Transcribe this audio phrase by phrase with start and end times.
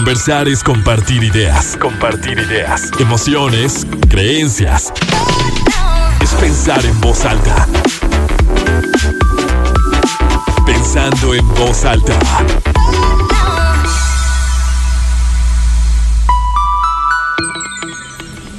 [0.00, 1.76] Conversar es compartir ideas.
[1.76, 2.90] Compartir ideas.
[2.98, 4.90] Emociones, creencias.
[6.22, 7.68] Es pensar en voz alta.
[10.64, 12.18] Pensando en voz alta.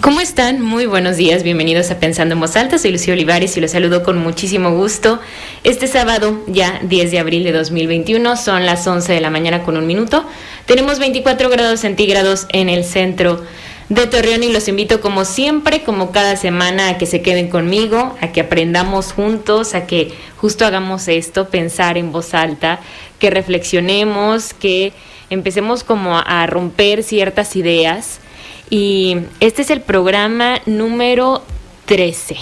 [0.01, 0.61] ¿Cómo están?
[0.61, 4.03] Muy buenos días, bienvenidos a Pensando en Voz Alta, soy Lucía Olivares y los saludo
[4.03, 5.19] con muchísimo gusto.
[5.63, 9.77] Este sábado, ya 10 de abril de 2021, son las 11 de la mañana con
[9.77, 10.25] un minuto.
[10.71, 13.43] Tenemos 24 grados centígrados en el centro
[13.89, 18.15] de Torreón y los invito como siempre, como cada semana, a que se queden conmigo,
[18.21, 22.79] a que aprendamos juntos, a que justo hagamos esto, pensar en voz alta,
[23.19, 24.93] que reflexionemos, que
[25.29, 28.21] empecemos como a romper ciertas ideas
[28.69, 31.43] y este es el programa número
[31.85, 32.37] 13.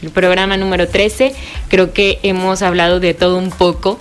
[0.00, 1.34] El programa número 13,
[1.68, 3.98] creo que hemos hablado de todo un poco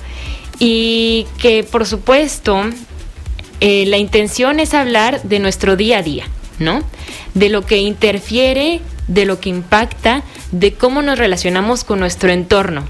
[0.59, 2.63] y que por supuesto
[3.67, 6.25] eh, la intención es hablar de nuestro día a día,
[6.59, 6.83] ¿no?
[7.33, 12.83] De lo que interfiere, de lo que impacta, de cómo nos relacionamos con nuestro entorno.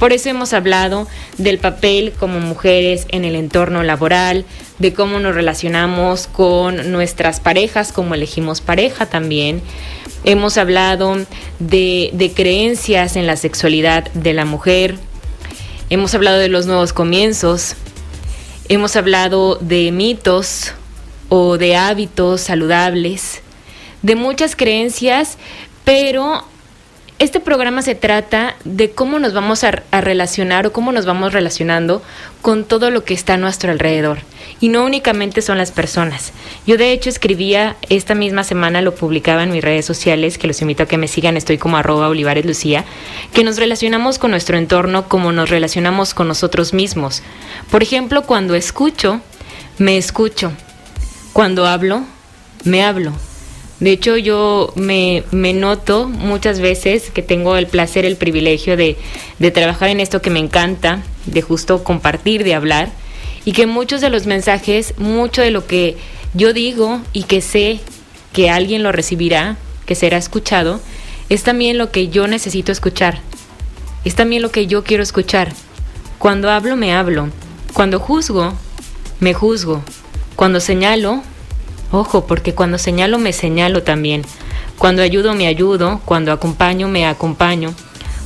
[0.00, 1.06] Por eso hemos hablado
[1.38, 4.44] del papel como mujeres en el entorno laboral,
[4.80, 9.62] de cómo nos relacionamos con nuestras parejas, cómo elegimos pareja también.
[10.24, 11.18] Hemos hablado
[11.60, 14.96] de, creencias en la sexualidad de la mujer.
[15.88, 17.76] Hemos hablado de los nuevos comienzos.
[18.68, 20.72] Hemos hablado de mitos
[21.28, 23.40] o de hábitos saludables,
[24.02, 25.38] de muchas creencias,
[25.84, 26.44] pero
[27.18, 32.02] este programa se trata de cómo nos vamos a, relacionar o cómo nos vamos relacionando
[32.42, 34.18] con todo lo que está a nuestro alrededor.
[34.60, 36.32] Y no únicamente son las personas.
[36.66, 40.60] Yo de hecho escribía esta misma semana, lo publicaba en mis redes sociales, que los
[40.60, 42.84] invito a que me sigan, estoy como arroba Olivares Lucía,
[43.32, 47.22] que nos relacionamos con nuestro entorno como nos relacionamos con nosotros mismos.
[47.70, 49.22] Por ejemplo, cuando escucho,
[49.78, 50.52] me escucho.
[51.32, 52.02] Cuando hablo,
[52.64, 53.12] me hablo.
[53.80, 58.96] De hecho, yo me, noto muchas veces que tengo el placer, el privilegio de,
[59.38, 62.90] de trabajar en esto que me encanta, de justo compartir, de hablar,
[63.44, 65.96] y que muchos de los mensajes, mucho de lo que
[66.32, 67.80] yo digo y que sé
[68.32, 70.80] que alguien lo recibirá, que será escuchado,
[71.28, 73.20] es también lo que yo necesito escuchar.
[74.04, 75.52] Es también lo que yo quiero escuchar.
[76.18, 77.28] Cuando hablo, me hablo.
[77.72, 78.54] Cuando juzgo,
[79.20, 79.82] me juzgo.
[80.34, 81.22] Cuando señalo,
[81.92, 84.22] Ojo, porque cuando señalo me señalo también.
[84.78, 87.74] Cuando ayudo me ayudo, cuando acompaño me acompaño.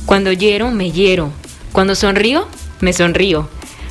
[0.05, 1.31] Cuando hiero me hiero.
[1.71, 2.47] Cuando sonrío
[2.81, 3.47] me sonrío.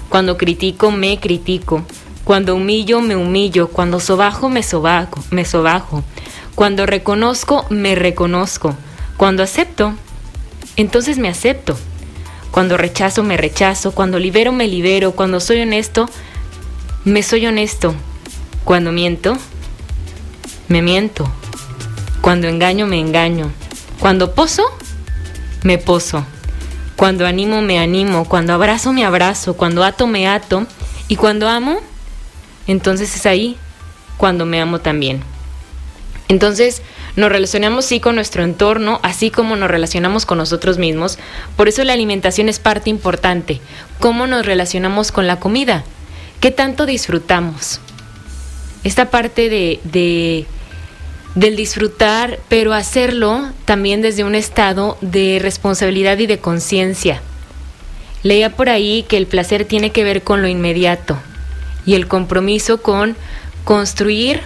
[0.08, 1.82] Cuando critico me critico.
[2.24, 3.68] Cuando humillo me humillo.
[3.68, 6.02] Cuando sobajo me sobajo, me sobajo.
[6.54, 8.74] Cuando reconozco me reconozco.
[9.16, 9.94] Cuando acepto,
[10.76, 11.78] entonces me acepto.
[12.50, 13.92] Cuando rechazo me rechazo.
[13.92, 15.12] Cuando libero me libero.
[15.12, 16.08] Cuando soy honesto,
[17.04, 17.94] me soy honesto.
[18.64, 19.36] Cuando miento,
[20.70, 21.28] me miento.
[22.20, 23.50] Cuando engaño, me engaño.
[23.98, 24.62] Cuando poso,
[25.64, 26.24] me poso.
[26.96, 28.24] Cuando animo, me animo.
[28.24, 29.54] Cuando abrazo, me abrazo.
[29.54, 30.66] Cuando ato, me ato.
[31.08, 31.80] Y cuando amo,
[32.68, 33.56] entonces es ahí
[34.16, 35.22] cuando me amo también.
[36.28, 36.82] Entonces
[37.16, 41.18] nos relacionamos sí con nuestro entorno, así como nos relacionamos con nosotros mismos.
[41.56, 43.60] Por eso la alimentación es parte importante.
[43.98, 45.82] ¿Cómo nos relacionamos con la comida?
[46.40, 47.80] ¿Qué tanto disfrutamos?
[48.84, 50.46] Esta parte de, de
[51.34, 57.20] del disfrutar, pero hacerlo también desde un estado de responsabilidad y de conciencia.
[58.22, 61.16] Leía por ahí que el placer tiene que ver con lo inmediato
[61.86, 63.16] y el compromiso con
[63.64, 64.40] construir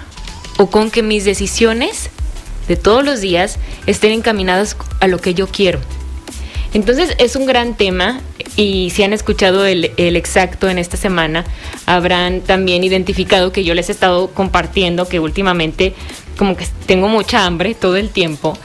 [0.59, 2.11] o con que mis decisiones
[2.69, 5.81] de todos los días estén encaminadas a lo que yo quiero.
[6.73, 8.21] Entonces es un gran tema
[8.56, 11.44] y si han escuchado el, exacto en esta semana,
[11.87, 15.94] habrán también identificado que yo les he estado compartiendo que últimamente
[16.38, 18.56] como que tengo mucha hambre todo el tiempo,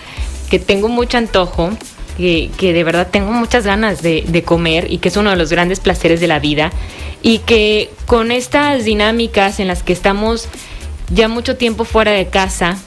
[0.50, 1.72] que tengo mucho antojo,
[2.18, 5.80] que, de verdad tengo muchas ganas de, comer y que es uno de los grandes
[5.80, 6.72] placeres de la vida.
[7.22, 10.48] Y que con estas dinámicas en las que estamos
[11.14, 12.78] ya mucho tiempo fuera de casa,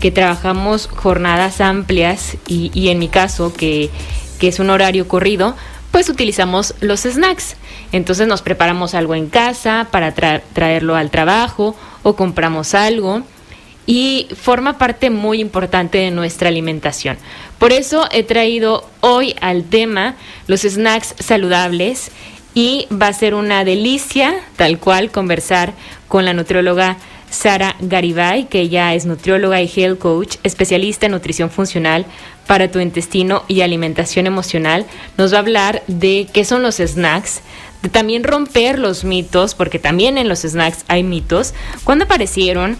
[0.00, 3.90] que trabajamos jornadas amplias y en mi caso que,
[4.36, 5.54] que, es un horario corrido,
[5.90, 7.56] pues utilizamos los snacks.
[7.92, 13.22] Entonces nos preparamos algo en casa para traerlo al trabajo o compramos algo
[13.86, 17.16] y forma parte muy importante de nuestra alimentación.
[17.58, 20.16] Por eso he traído hoy al tema
[20.48, 22.10] los snacks saludables
[22.52, 25.72] y va a ser una delicia, tal cual, conversar
[26.08, 26.96] con la nutrióloga
[27.30, 32.06] Sara Garibay, que ella es nutrióloga y health coach, especialista en nutrición funcional
[32.46, 34.86] para tu intestino y alimentación emocional.
[35.16, 37.40] Nos va a hablar de qué son los snacks,
[37.82, 41.54] de también romper los mitos, porque también en los snacks hay mitos.
[41.84, 42.76] ¿Cuándo aparecieron?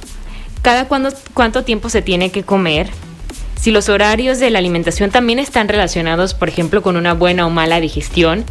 [0.62, 2.90] ¿Cada cuánto tiempo se tiene que comer?
[3.60, 7.50] Si los horarios de la alimentación también están relacionados, por ejemplo, con una buena o
[7.50, 8.44] mala digestión.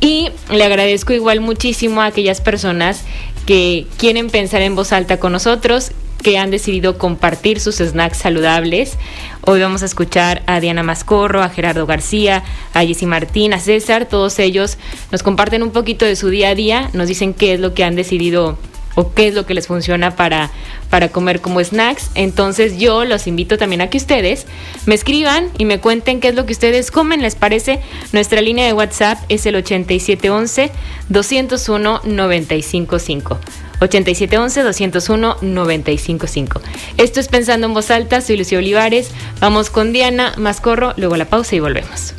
[0.00, 3.02] Y le agradezco igual muchísimo a aquellas personas
[3.46, 8.98] que quieren pensar en voz alta con nosotros, que han decidido compartir sus snacks saludables.
[9.42, 12.42] Hoy vamos a escuchar a Diana Mascorro, a Gerardo García,
[12.74, 14.06] a Jessy Martín, a César.
[14.06, 14.76] Todos ellos
[15.12, 17.84] nos comparten un poquito de su día a día, nos dicen qué es lo que
[17.84, 18.58] han decidido
[18.96, 20.50] o qué es lo que les funciona para,
[20.90, 22.10] para comer como snacks.
[22.16, 24.46] Entonces yo los invito también a que ustedes
[24.86, 27.78] me escriban y me cuenten qué es lo que ustedes comen, ¿les parece?
[28.12, 30.72] Nuestra línea de WhatsApp es el 8711
[31.08, 33.38] 201 955.
[33.80, 36.60] 8711-201-955.
[36.96, 39.10] Esto es Pensando en Voz Alta, soy Lucía Olivares.
[39.40, 42.14] Vamos con Diana Mascorro, luego la pausa y volvemos.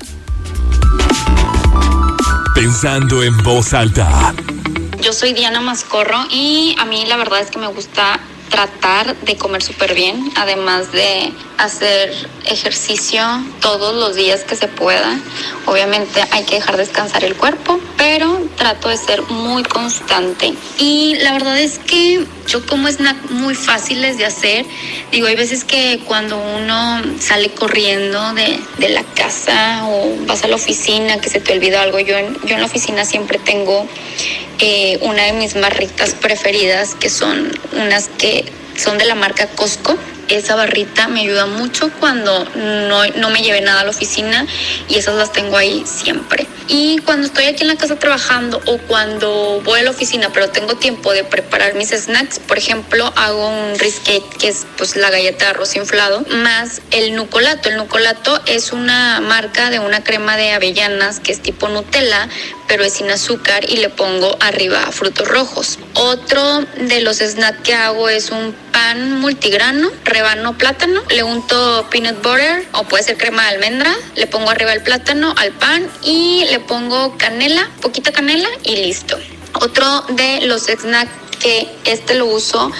[2.53, 4.35] Pensando en Voz Alta.
[5.07, 8.19] Yo soy Diana Mascorro y a mí la verdad es que me gusta
[8.49, 12.13] tratar de comer súper bien, además de hacer
[12.45, 13.23] ejercicio
[13.61, 15.19] todos los días que se pueda.
[15.65, 20.53] Obviamente hay que dejar descansar el cuerpo, pero trato de ser muy constante.
[20.77, 24.65] Y la verdad es que yo como snack muy fáciles de hacer.
[25.11, 30.47] Digo, hay veces que cuando uno sale corriendo de, de la casa o vas a
[30.47, 33.87] la oficina que se te olvida algo, yo en, yo en la oficina siempre tengo
[34.59, 38.45] eh, una de mis barritas preferidas que son unas que
[38.75, 39.97] son de la marca Costco
[40.29, 44.45] esa barrita me ayuda mucho cuando no, no, me lleve nada a la oficina
[44.89, 46.47] y esas las tengo ahí siempre.
[46.67, 50.49] Y cuando estoy aquí en la casa trabajando o cuando voy a la oficina pero
[50.49, 55.09] tengo tiempo de preparar mis snacks, por ejemplo, hago un risquet que es pues la
[55.09, 57.69] galleta de arroz inflado más el nucolato.
[57.69, 62.27] El nucolato es una marca de una crema de avellanas que es tipo Nutella,
[62.67, 65.79] pero es sin azúcar y le pongo arriba frutos rojos.
[65.93, 72.23] Otro de los snacks que hago es un pan multigrano rebano plátano, le unto peanut
[72.23, 76.45] butter o puede ser crema de almendra, le pongo arriba el plátano al pan y
[76.49, 79.19] le pongo canela, poquita canela y listo.
[79.53, 82.71] Otro de los snacks que este lo uso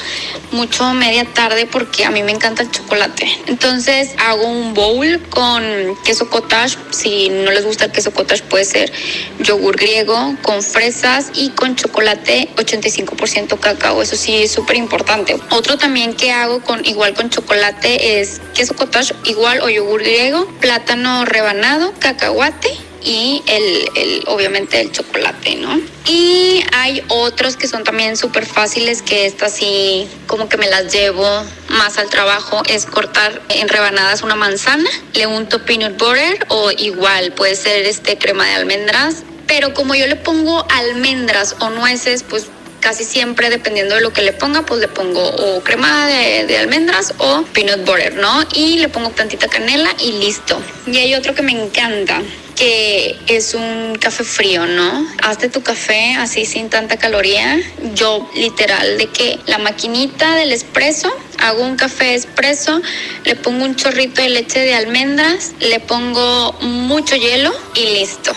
[0.51, 3.29] mucho media tarde porque a mí me encanta el chocolate.
[3.47, 5.63] Entonces hago un bowl con
[6.03, 6.77] queso cottage.
[6.91, 8.91] Si no les gusta el queso cottage puede ser
[9.39, 14.01] yogur griego con fresas y con chocolate 85% cacao.
[14.01, 15.37] Eso sí es súper importante.
[15.49, 20.47] Otro también que hago con igual con chocolate es queso cottage igual o yogur griego,
[20.59, 25.79] plátano rebanado, cacahuate y el, el, obviamente el chocolate, ¿no?
[26.07, 30.91] Y hay otros que son también súper fáciles, que estas sí como que me las
[30.93, 31.25] llevo
[31.69, 37.31] más al trabajo, es cortar en rebanadas una manzana, le unto peanut butter o igual
[37.31, 42.47] puede ser este crema de almendras, pero como yo le pongo almendras o nueces, pues
[42.81, 46.57] casi siempre dependiendo de lo que le ponga, pues le pongo o crema de, de,
[46.57, 48.43] almendras o peanut butter, ¿no?
[48.53, 50.61] Y le pongo tantita canela y listo.
[50.85, 52.21] Y hay otro que me encanta,
[52.57, 55.07] que es un café frío, ¿no?
[55.21, 57.59] Hazte tu café así sin tanta caloría.
[57.93, 62.81] Yo literal de que la maquinita del espresso, hago un café espresso,
[63.25, 68.33] le pongo un chorrito de leche de almendras, le pongo mucho hielo y listo.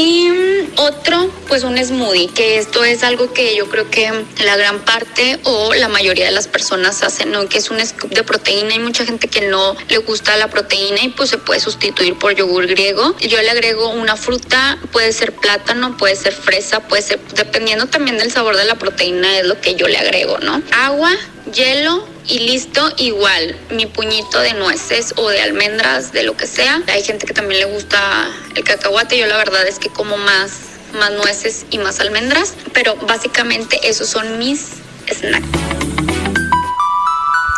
[0.00, 0.30] Y
[0.76, 4.08] otro, pues un smoothie, que esto es algo que yo creo que
[4.44, 7.48] la gran parte o la mayoría de las personas hacen, ¿no?
[7.48, 8.74] Que es un scoop de proteína.
[8.74, 12.32] Hay mucha gente que no le gusta la proteína y pues se puede sustituir por
[12.36, 13.16] yogur griego.
[13.18, 18.18] Yo le agrego una fruta, puede ser plátano, puede ser fresa, puede ser, dependiendo también
[18.18, 20.62] del sabor de la proteína, es lo que yo le agrego, ¿no?
[20.70, 21.10] Agua,
[21.52, 26.82] hielo, y listo, igual, mi puñito de nueces o de almendras, de lo que sea.
[26.88, 30.52] Hay gente que también le gusta el cacahuate, yo la verdad es que como más,
[30.98, 34.66] más nueces y más almendras, pero básicamente esos son mis
[35.10, 35.46] snacks.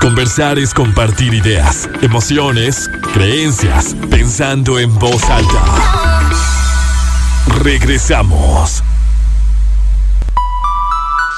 [0.00, 6.30] Conversar es compartir ideas, emociones, creencias, pensando en voz alta.
[7.62, 8.82] Regresamos.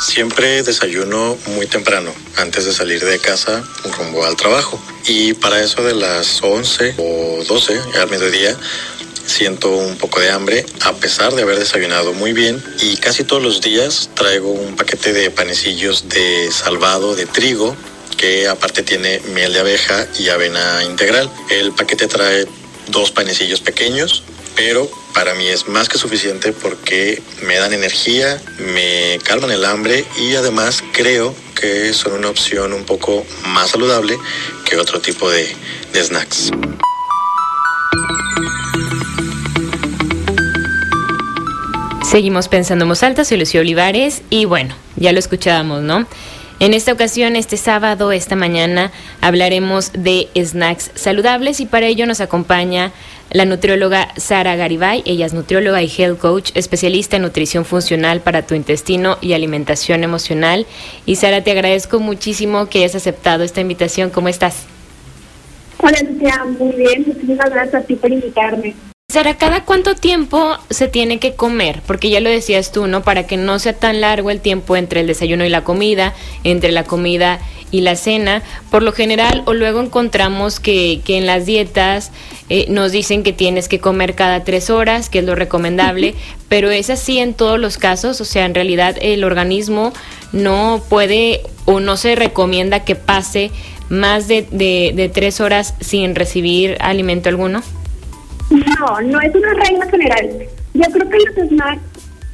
[0.03, 3.63] Siempre desayuno muy temprano, antes de salir de casa
[3.97, 4.83] rumbo al trabajo.
[5.07, 8.57] Y para eso de las 11 o 12 al mediodía,
[9.25, 13.41] siento un poco de hambre a pesar de haber desayunado muy bien y casi todos
[13.41, 17.77] los días traigo un paquete de panecillos de salvado de trigo
[18.17, 21.31] que aparte tiene miel de abeja y avena integral.
[21.49, 22.47] El paquete trae
[22.89, 24.25] dos panecillos pequeños,
[24.57, 28.41] pero para mí es más que suficiente porque me dan energía,
[28.75, 34.17] me calman el hambre y además creo que son una opción un poco más saludable
[34.65, 35.55] que otro tipo de,
[35.95, 36.51] snacks.
[42.11, 46.07] Seguimos pensando en voz alta, soy Lucio Olivares y bueno, ya lo escuchábamos, ¿no?
[46.61, 52.21] En esta ocasión, este sábado, esta mañana, hablaremos de snacks saludables y para ello nos
[52.21, 52.93] acompaña
[53.33, 55.03] la nutrióloga Sara Garibay.
[55.07, 60.05] Ella es nutrióloga y health coach, especialista en nutrición funcional para tu intestino y alimentación
[60.05, 60.67] emocional.
[61.07, 64.11] Y Sara, te agradezco muchísimo que hayas aceptado esta invitación.
[64.11, 64.65] ¿Cómo estás?
[65.79, 66.45] Hola, Lucia.
[66.59, 67.05] Muy bien.
[67.07, 68.75] Muchísimas gracias a ti por invitarme.
[69.13, 71.83] Sara, ¿cada cuánto tiempo se tiene que comer?
[71.87, 73.03] Porque ya lo decías tú, ¿no?
[73.03, 76.15] Para que no sea tan largo el tiempo entre el desayuno y la comida,
[76.45, 77.39] entre la comida
[77.71, 78.43] y la cena.
[78.71, 82.11] Por lo general, o luego encontramos que, que en las dietas
[82.49, 86.15] eh, nos dicen que tienes que comer cada tres horas, que es lo recomendable,
[86.49, 88.19] pero es así en todos los casos.
[88.23, 89.93] O sea, en realidad el organismo
[90.33, 93.51] no puede o no se recomienda que pase
[93.91, 97.63] más de, de, de tres horas sin recibir alimento alguno.
[98.53, 100.31] No, no es una regla general.
[100.75, 101.83] Yo creo que los snacks,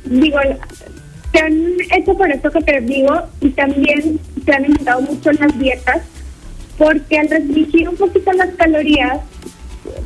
[0.04, 0.38] digo,
[1.32, 5.38] se han hecho por esto que te digo y también se han inventado mucho en
[5.40, 6.02] las dietas,
[6.76, 9.20] porque al restringir un poquito las calorías,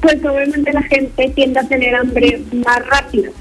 [0.02, 3.33] pues obviamente la gente tiende a tener hambre más rápido.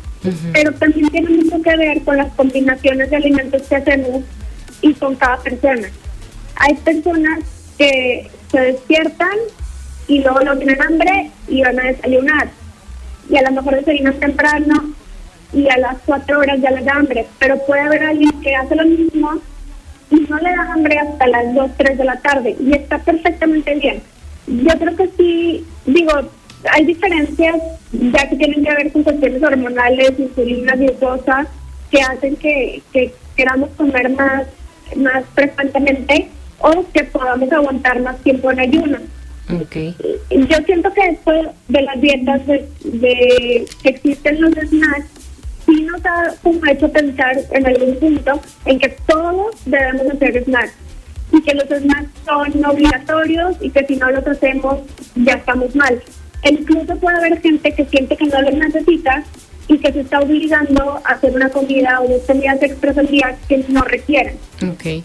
[0.53, 4.23] Pero también tiene mucho que ver con las combinaciones de alimentos que hacemos
[4.81, 5.89] y con cada persona.
[6.55, 7.39] Hay personas
[7.77, 9.35] que se despiertan
[10.07, 12.60] y luego no tienen hambre y van a desayunar
[13.31, 14.93] y a lo mejor desayunas temprano
[15.53, 18.75] y a las cuatro horas ya le da hambre, pero puede haber alguien que hace
[18.75, 19.39] lo mismo
[20.09, 23.75] y no le da hambre hasta las 2, 3 de la tarde y está perfectamente
[23.75, 24.01] bien.
[24.47, 26.11] Yo creo que sí, digo,
[26.71, 27.55] hay diferencias
[27.91, 31.47] ya que tienen que ver con cuestiones hormonales, insulina, glucosa,
[31.89, 34.47] que hacen que, que queramos comer más,
[34.95, 38.97] más frecuentemente o que podamos aguantar más tiempo en ayuno.
[39.63, 39.95] Okay.
[40.29, 41.31] Yo siento que esto
[41.67, 45.09] de las dietas, de, de que existen los snacks,
[45.65, 50.73] sí nos ha como hecho pensar en algún punto en que todos debemos hacer snacks
[51.31, 54.79] y que los snacks son obligatorios y que si no los hacemos
[55.15, 56.01] ya estamos mal.
[56.43, 59.23] E incluso puede haber gente que siente que no los necesita
[59.67, 63.37] y que se está obligando a hacer una comida o dos comidas extras al día
[63.47, 64.37] que no requieren.
[64.73, 65.03] Okay.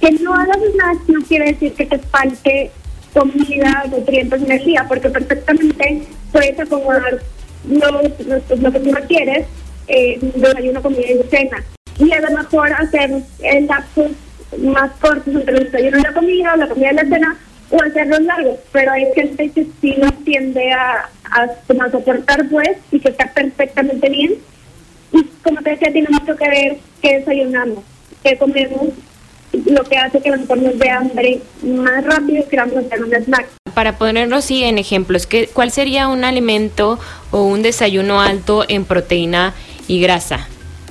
[0.00, 2.70] Que no hagas snacks no quiere decir que te falte
[3.14, 6.02] comida, nutrientes, energía, porque perfectamente
[6.32, 7.20] puedes acomodar
[7.68, 9.46] lo, lo, lo que tú requieres
[9.88, 11.64] eh, desayuno, comida y cena.
[11.98, 14.10] Y a lo mejor hacer el lapsos
[14.58, 17.36] más cortos entre el desayuno y la comida, la comida y la cena,
[17.70, 18.58] o hacerlos largos.
[18.72, 23.32] Pero hay gente que sí no tiende a, a, a soportar, pues, y que está
[23.32, 24.34] perfectamente bien.
[25.12, 27.84] Y como te decía, tiene mucho que ver qué desayunamos,
[28.22, 28.88] qué comemos
[29.66, 33.12] lo que hace que a lo mejor nos dé hambre más rápido queramos hacer un
[33.12, 33.46] snack.
[33.74, 36.98] Para ponerlo así en ejemplos, ¿qué, ¿cuál sería un alimento
[37.30, 39.54] o un desayuno alto en proteína
[39.88, 40.48] y grasa?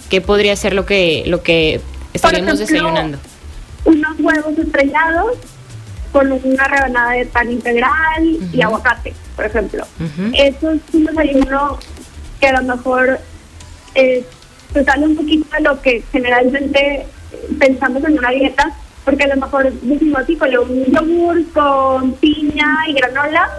[0.09, 1.81] ¿Qué podría ser lo que, lo que
[2.13, 3.17] estaríamos ejemplo, desayunando?
[3.85, 5.37] Unos huevos estrellados
[6.11, 7.89] con una rebanada de pan integral
[8.21, 8.53] uh -huh.
[8.53, 9.83] y aguacate, por ejemplo.
[9.99, 10.31] Uh -huh.
[10.37, 11.79] Eso es un desayuno
[12.39, 13.19] que a lo mejor
[13.95, 14.23] eh,
[14.73, 17.05] se sale un poquito de lo que generalmente
[17.59, 18.71] pensamos en una dieta,
[19.05, 23.49] porque a lo mejor decimos, con un yogur con piña y granola,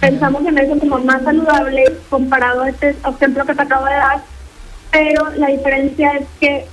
[0.00, 4.20] pensamos en eso como más saludable comparado a este ejemplo que te acabo de dar,
[4.90, 6.66] pero la diferencia es que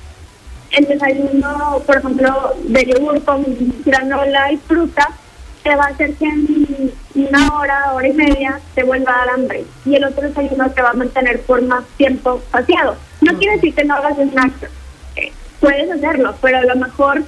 [0.71, 3.45] el desayuno, por ejemplo, de yogur con
[3.85, 5.09] granola y fruta,
[5.63, 9.29] te va a hacer que en una hora, hora y media te vuelva a dar
[9.35, 9.65] hambre.
[9.85, 12.95] Y el otro desayuno te va a mantener por más tiempo saciado.
[13.25, 14.69] No quiere decir que no hagas snacks.
[15.15, 17.23] Eh, puedes hacerlo, pero a lo mejor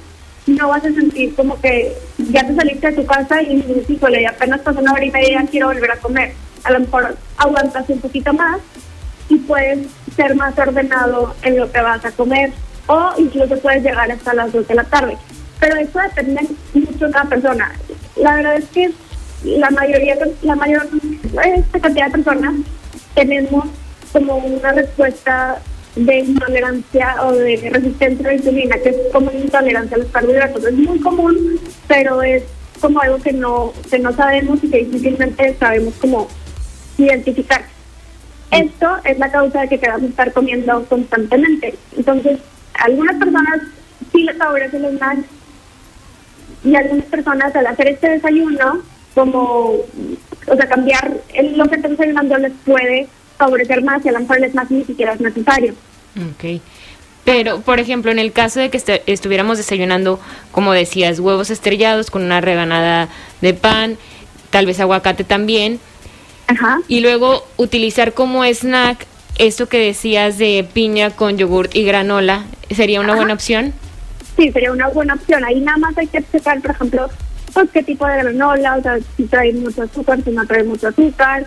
[0.46, 4.28] no vas a sentir como que ya te saliste de tu casa y dices, híjole,
[4.28, 6.34] apenas pasó una hora y media quiero volver a comer.
[6.64, 8.60] A lo mejor aguantas un poquito más
[9.28, 12.52] y puedes ser más ordenado en lo que vas a comer
[12.86, 15.18] o incluso puedes llegar hasta las 2 de la tarde.
[15.60, 17.72] Pero eso depende mucho de cada persona.
[18.18, 18.92] La verdad es que
[19.44, 20.88] la mayoría, la mayor
[21.44, 22.54] esta cantidad de personas
[23.16, 23.66] tenemos
[24.14, 25.58] como una respuesta
[25.98, 30.66] de intolerancia o de resistencia a la insulina, que es como intolerancia a los carbohidratos.
[30.66, 32.44] Es muy común, pero es
[32.80, 36.28] como algo que no, que no sabemos y que difícilmente sabemos cómo
[36.98, 37.64] identificar.
[38.52, 41.76] Esto es la causa de que queramos estar comiendo constantemente.
[41.98, 42.40] Entonces,
[42.76, 43.62] algunas personas
[44.12, 45.26] sí les favorece los snacks
[46.64, 48.82] y algunas personas al hacer este desayuno,
[49.16, 49.74] como,
[50.48, 51.18] o sea, cambiar
[51.56, 53.08] lo que están desayunando les puede
[53.38, 55.74] favorecer más y a lo mejor el snack ni siquiera es necesario.
[56.16, 56.62] Ok.
[57.26, 60.20] Pero, por ejemplo, en el caso de que est estuviéramos desayunando,
[60.52, 63.10] como decías, huevos estrellados con una rebanada
[63.42, 63.98] de pan,
[64.50, 65.80] tal vez aguacate también,
[66.48, 66.80] Ajá.
[66.88, 69.06] y luego utilizar como snack
[69.38, 73.74] esto que decías de piña con yogurt y granola, ¿sería una buena opción?
[74.38, 75.44] Sí, sería una buena opción.
[75.44, 77.10] Ahí nada más hay que checar, por ejemplo,
[77.54, 80.88] pues qué tipo de granola, o sea, si trae mucho azúcar, si no trae mucho
[80.88, 81.46] azúcar.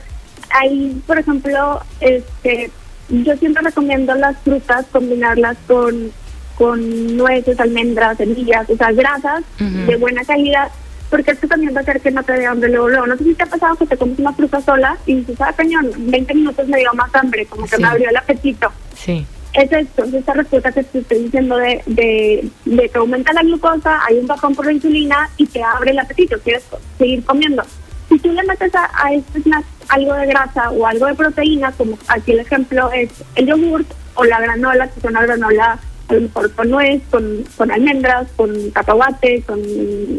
[0.50, 2.70] Ahí, por ejemplo, este,
[3.08, 6.12] yo siempre recomiendo las frutas combinarlas con,
[6.56, 10.70] con nueces, almendras, semillas, o sea, grasas de buena calidad
[11.10, 13.06] porque esto también va a hacer que no te dé hambre luego, luego.
[13.08, 15.52] No sé si te ha pasado que te comes una fruta sola y dices, ah,
[15.54, 18.70] cañón, 20 minutos me dio más hambre, como que me abrió el apetito.
[18.94, 19.26] Sí.
[19.52, 23.42] Es esto, es esta respuesta que te estoy diciendo de, de, de que aumenta la
[23.42, 26.62] glucosa, hay un bajón por la insulina y te abre el apetito, quieres
[26.96, 27.64] seguir comiendo.
[28.10, 31.72] Si tú le metes a, a este snack algo de grasa o algo de proteína,
[31.72, 36.14] como aquí el ejemplo es el yogurt o la granola, que es una granola a
[36.14, 39.60] lo mejor con nuez, con, con almendras, con cacahuate, con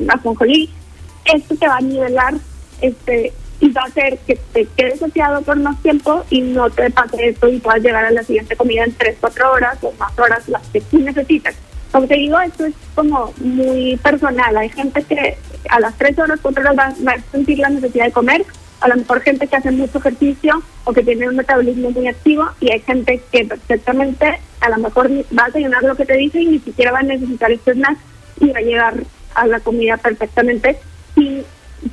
[0.07, 0.69] ajonjolí,
[1.25, 2.33] esto te va a nivelar
[2.81, 6.89] este y va a hacer que te quedes saciado por más tiempo y no te
[6.89, 10.17] pase esto y puedas llegar a la siguiente comida en 3, 4 horas o más
[10.17, 11.53] horas las que tú necesitas.
[11.91, 14.57] Como te digo, esto es como muy personal.
[14.57, 15.37] Hay gente que
[15.69, 18.45] a las 3 horas, 4 horas va, a sentir la necesidad de comer.
[18.79, 22.49] A lo mejor gente que hace mucho ejercicio o que tiene un metabolismo muy activo
[22.59, 26.41] y hay gente que perfectamente a lo mejor va a desayunar lo que te dice
[26.41, 27.97] y ni siquiera va a necesitar este snack
[28.39, 28.93] y va a llegar
[29.35, 30.79] a la comida perfectamente
[31.13, 31.43] sin,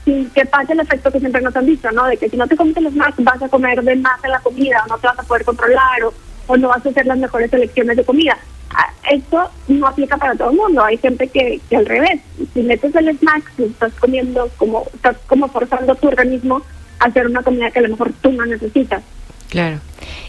[0.04, 2.06] sin que pase el efecto que siempre nos han dicho, ¿no?
[2.06, 4.40] De que si no te comes los más vas a comer de más en la
[4.40, 6.14] comida, o no te vas a poder controlar, o,
[6.46, 8.38] o no vas a hacer las mejores elecciones de comida.
[8.74, 10.84] Ah, esto no aplica para todo el mundo.
[10.84, 12.20] Hay gente que, que al revés,
[12.54, 16.62] si metes el snack, estás comiendo como, estás como forzando tu organismo
[16.98, 19.02] a hacer una comida que a lo mejor tú no necesitas.
[19.48, 19.78] Claro.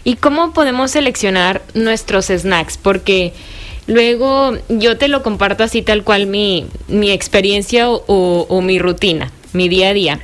[0.04, 2.78] ¿Y cómo podemos seleccionar nuestros snacks?
[2.78, 3.34] Porque
[3.90, 9.68] Luego yo te lo comparto así tal cual mi, mi experiencia o, mi rutina, mi
[9.68, 10.20] día a día.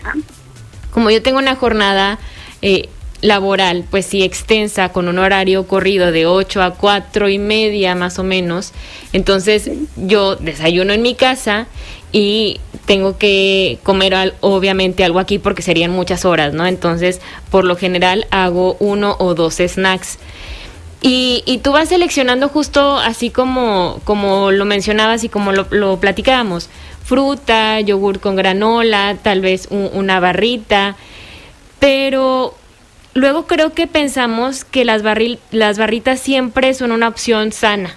[0.92, 2.20] Como yo tengo una jornada
[2.62, 2.88] eh,
[3.20, 8.18] laboral, pues sí, extensa, con un horario corrido de 8 a 4 y media más
[8.18, 8.72] o menos,
[9.12, 11.66] entonces yo desayuno en mi casa
[12.12, 16.66] y tengo que comer obviamente algo aquí porque serían muchas horas, ¿no?
[16.66, 20.18] Entonces, por lo general hago uno o dos snacks.
[21.02, 26.68] Y, tú vas seleccionando justo así como, como lo mencionabas y como lo platicábamos.
[27.04, 30.96] Fruta, yogur con granola, tal vez una barrita.
[31.78, 32.54] Pero
[33.16, 35.02] luego creo que pensamos que las,
[35.50, 37.96] las barritas siempre son una opción sana.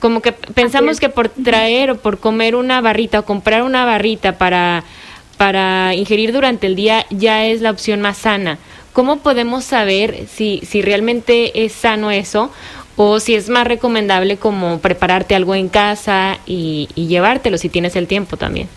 [0.00, 4.38] Como que pensamos que por traer o por comer una barrita o comprar una barrita
[4.38, 4.82] para,
[5.36, 8.58] para ingerir durante el día ya es la opción más sana.
[8.94, 12.50] ¿Cómo podemos saber si, si realmente es sano eso
[12.96, 18.06] o si es más recomendable como prepararte algo en casa y, llevártelo si tienes el
[18.06, 18.68] tiempo también?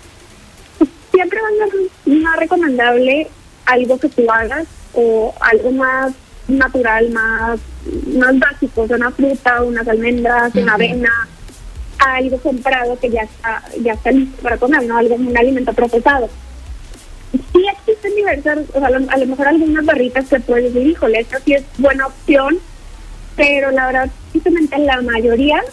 [1.13, 3.30] Siempre va a ser más recomendable
[3.65, 6.14] algo que tú hagas o algo más
[6.48, 7.60] natural, más,
[8.16, 11.28] más básico, una fruta, unas almendras, una avena,
[12.00, 16.30] algo comprado que ya está, ya está listo para comer, no algo, un alimento procesado.
[17.32, 21.40] Sí existen diversas, o sea, a lo mejor algunas barritas que puedes decir, híjole, esta
[21.40, 22.58] sí es buena opción,
[23.36, 25.64] pero la verdad, simplemente la mayoría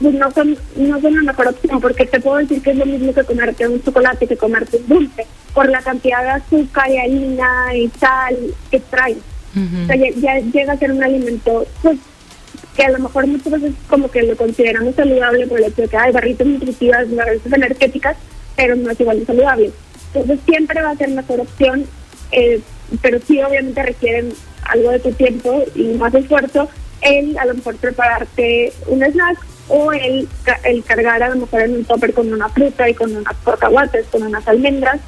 [0.00, 2.86] pues no son no son la mejor opción, porque te puedo decir que es lo
[2.86, 5.26] mismo que comerte un chocolate que comerte un dulce,
[5.58, 8.36] por la cantidad de azúcar y harina y sal
[8.70, 9.16] que trae.
[9.56, 11.98] O sea, ya, llega a ser un alimento pues,
[12.76, 15.88] que a lo mejor muchas veces como que lo consideramos saludable por el hecho de
[15.88, 18.16] que hay barritas nutritivas, barritas energéticas,
[18.54, 19.72] pero no es igual de saludable.
[20.14, 21.86] Entonces siempre va a ser mejor opción,
[22.30, 22.60] eh,
[23.02, 26.68] pero sí obviamente requieren algo de tu tiempo y más esfuerzo
[27.00, 30.28] el a lo mejor prepararte un snack o el,
[30.62, 34.06] el cargar a lo mejor en un topper con una fruta y con unas cacahuates,
[34.06, 35.00] con unas almendras.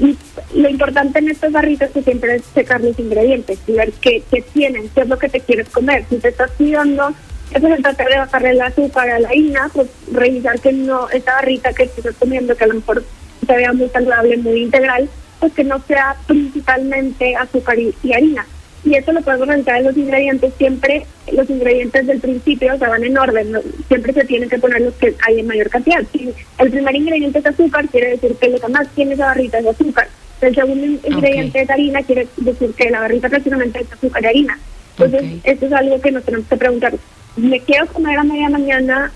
[0.00, 0.16] Y
[0.54, 4.42] lo importante en estas barritas que siempre es checar los ingredientes y ver qué, qué
[4.42, 6.04] tienen, qué es lo que te quieres comer.
[6.08, 7.12] Si te estás cuidando,
[7.52, 11.34] eso es tratar de bajarle el azúcar a la harina, pues revisar que no, esta
[11.34, 13.04] barrita que te estás comiendo, que a lo mejor
[13.46, 15.08] se vea muy saludable, muy integral,
[15.40, 18.46] pues que no sea principalmente azúcar y, harina.
[18.84, 20.54] Y eso lo podemos realizar en los ingredientes.
[20.56, 23.52] Siempre los ingredientes del principio o se van en orden.
[23.88, 26.02] Siempre se tienen que poner los que hay en mayor cantidad.
[26.12, 29.58] Si el primer ingrediente es azúcar, quiere decir que lo que más tiene esa barrita
[29.58, 30.08] es azúcar.
[30.40, 34.58] El segundo ingrediente es harina, quiere decir que la barrita prácticamente es azúcar y harina.
[34.96, 36.94] Entonces, esto es algo que nos tenemos que preguntar.
[37.36, 39.12] ¿Me quiero comer a media mañana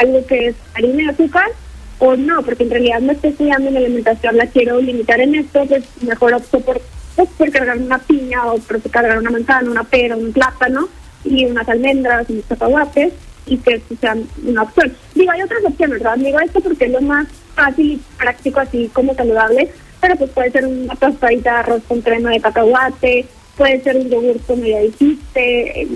[0.00, 1.50] algo que es harina y azúcar?
[1.98, 5.64] o no, porque en realidad no estoy estudiando en alimentación, la quiero limitar en esto,
[5.66, 6.80] pues mejor opto por,
[7.16, 10.88] pues, por cargar una piña o por cargar una manzana, una pera, un plátano
[11.24, 13.12] y unas almendras y unos cacahuates
[13.46, 14.92] y que sean una opción.
[15.14, 16.16] Digo, hay otras opciones, ¿verdad?
[16.16, 20.50] Digo esto porque es lo más fácil y práctico así como saludable, pero pues puede
[20.50, 24.80] ser una tostadita de arroz con crema de cacahuate puede ser un yogur como ya
[24.80, 25.86] dijiste,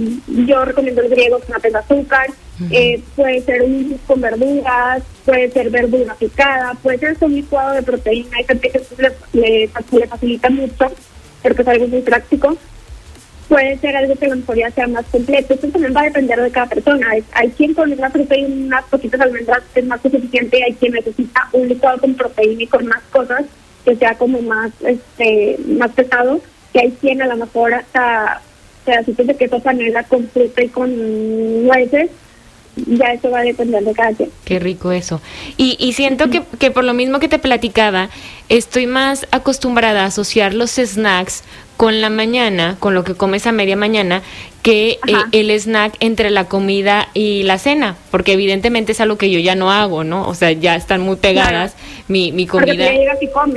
[0.46, 2.28] yo recomiendo el griego no tenga azúcar,
[2.70, 7.82] eh, puede ser un con verduras, puede ser verdura picada, puede ser un licuado de
[7.82, 8.80] proteína, hay gente que
[9.32, 10.90] le, le, facilita mucho
[11.42, 12.56] porque es algo muy práctico.
[13.48, 15.54] Puede ser algo que a lo mejor ya sea más completo.
[15.54, 17.08] Esto también va a depender de cada persona.
[17.32, 20.92] Hay, quien con una proteína y unas poquitas almendras es más que suficiente hay quien
[20.92, 23.44] necesita un licuado con proteína y con más cosas
[23.84, 28.42] que sea como más este más pesado que hay quien a lo mejor hasta
[28.84, 32.10] pedacitos de queso panela con fruta y con nueces
[32.86, 34.30] ya eso va a depender de cada quien.
[34.44, 35.20] Qué rico eso.
[35.56, 38.10] Y, y siento que, que por lo mismo que te platicaba,
[38.48, 41.42] estoy más acostumbrada a asociar los snacks
[41.78, 44.22] con la mañana, con lo que comes a media mañana,
[44.62, 49.30] que eh, el snack entre la comida y la cena, porque evidentemente es algo que
[49.30, 50.26] yo ya no hago, ¿no?
[50.26, 51.76] O sea, ya están muy pegadas
[52.08, 52.90] mi, mi comida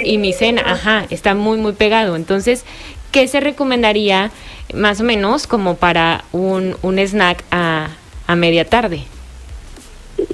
[0.04, 2.16] y, mi cena, ajá, está muy, muy pegado.
[2.16, 2.64] Entonces,
[3.12, 4.30] ¿qué se recomendaría
[4.76, 7.90] más o menos como para un, un snack a,
[8.32, 9.04] a media tarde?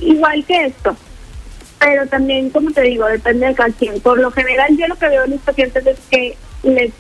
[0.01, 0.95] Igual que esto,
[1.79, 3.99] pero también, como te digo, depende de cada quien.
[4.01, 6.91] Por lo general, yo lo que veo en mis pacientes es que les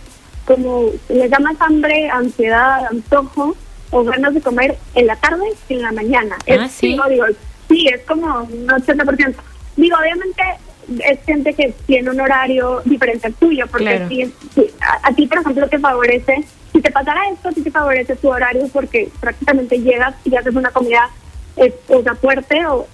[0.45, 3.55] como les da más hambre, ansiedad, antojo
[3.91, 6.37] o ganas de comer en la tarde que en la mañana.
[6.47, 6.97] Ah, sí.
[7.09, 7.25] Digo,
[7.67, 9.35] sí, es como un 80%.
[9.75, 10.43] Digo, obviamente
[11.03, 14.29] es gente que tiene un horario diferente al tuyo, porque
[15.03, 18.67] a, ti, por ejemplo, te favorece, si te pasara esto, sí te favorece tu horario
[18.71, 21.09] porque prácticamente llegas y haces una comida
[21.57, 22.87] eh, o sea, fuerte o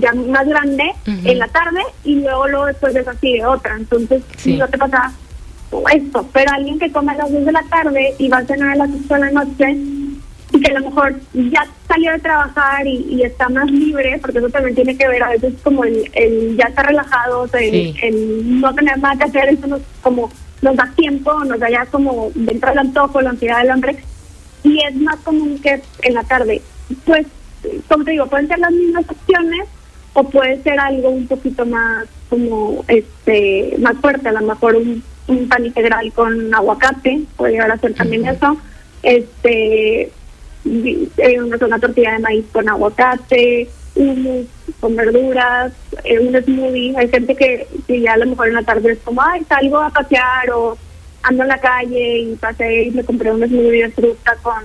[0.00, 3.76] ya más grande en la tarde y luego, luego después es así de otra.
[3.76, 5.12] Entonces, si no te pasa
[5.92, 8.70] esto, pero alguien que come a las 2 de la tarde y va a cenar
[8.70, 9.76] a las 8 de la noche
[10.52, 14.48] y que a lo mejor ya salió de trabajar y, está más libre, porque eso
[14.48, 18.98] también tiene que ver a veces como el, el ya está relajado, el, no tener
[18.98, 20.30] nada que hacer, eso nos, como
[20.62, 23.96] nos da tiempo, nos da ya como dentro del antojo, la ansiedad del hambre,
[24.62, 26.62] y es más común que en la tarde.
[27.04, 27.26] Pues,
[27.88, 29.68] como te digo, pueden ser las mismas opciones
[30.14, 35.02] o puede ser algo un poquito más como este más fuerte, a lo mejor un
[35.28, 38.56] un pan integral con aguacate, puede llegar a ser también eso.
[39.02, 40.10] Este,
[41.16, 44.46] eh, una, tortilla de maíz con aguacate, hummus
[44.80, 45.72] con verduras,
[46.04, 46.94] eh, un smoothie.
[46.96, 49.90] Hay gente que, ya a lo mejor en la tarde es como, ay, salgo a
[49.90, 50.76] pasear o
[51.22, 54.64] ando en la calle y pasé y me compré un smoothie de fruta con,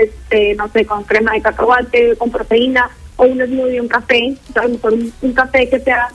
[0.00, 4.62] este, no sé, con crema de cacahuate, con proteína, o un smoothie, un café, a
[4.62, 6.08] lo mejor un café que sea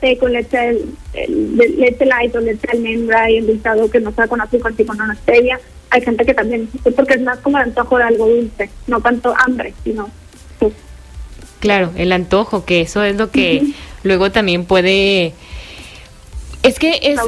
[0.00, 0.78] té con leche,
[1.14, 5.14] leche light o leche almendra y endulzado que no sea con azúcar, sino con una
[5.14, 5.58] stevia.
[5.92, 9.34] Hay gente que también, porque es más como el antojo de algo dulce, no tanto
[9.36, 10.08] hambre, sino...
[10.58, 10.72] Pues.
[11.60, 15.34] Claro, el antojo, que eso es lo que luego también puede...
[16.62, 17.20] Es que es,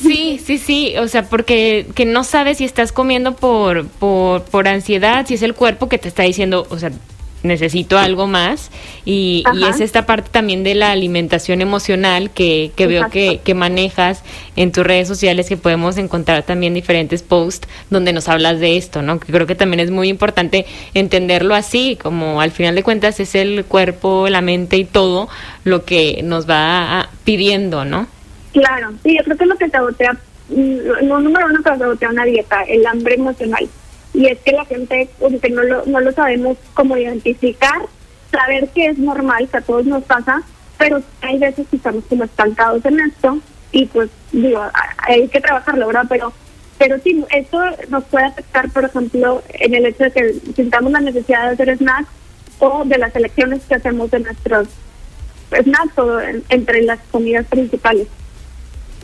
[0.00, 4.68] sí, sí, sí, o sea, porque que no sabes si estás comiendo por, por, por
[4.68, 6.92] ansiedad, si es el cuerpo que te está diciendo, o sea,
[7.46, 8.70] necesito algo más
[9.04, 14.22] y, es esta parte también de la alimentación emocional que, que veo que, que, manejas
[14.56, 19.02] en tus redes sociales que podemos encontrar también diferentes posts donde nos hablas de esto,
[19.02, 19.18] ¿no?
[19.18, 23.34] Que creo que también es muy importante entenderlo así, como al final de cuentas es
[23.34, 25.28] el cuerpo, la mente y todo
[25.64, 28.06] lo que nos va pidiendo, ¿no?
[28.52, 30.12] Claro, sí, yo creo que es lo que sabotea,
[30.48, 33.68] mm, no número uno que sabotea una dieta, el hambre emocional
[34.16, 35.10] y es que la gente
[35.50, 37.82] no lo, no lo sabemos cómo identificar,
[38.32, 40.42] saber que es normal, que a todos nos pasa,
[40.78, 43.38] pero hay veces que estamos como estancados en esto
[43.72, 44.62] y pues digo,
[45.06, 46.06] hay que trabajarlo, ¿verdad?
[46.08, 46.32] Pero
[46.78, 51.00] pero sí, esto nos puede afectar, por ejemplo, en el hecho de que sintamos la
[51.00, 52.08] necesidad de hacer snacks
[52.58, 54.68] o de las elecciones que hacemos de nuestros
[55.50, 58.08] snacks o entre las comidas principales.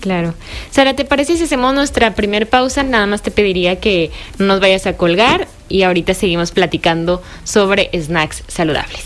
[0.02, 0.34] Claro.
[0.72, 2.82] Sara, ¿te parece si hacemos nuestra primer pausa?
[2.82, 7.88] Nada más te pediría que no nos vayas a colgar y ahorita seguimos platicando sobre
[7.94, 9.04] snacks saludables.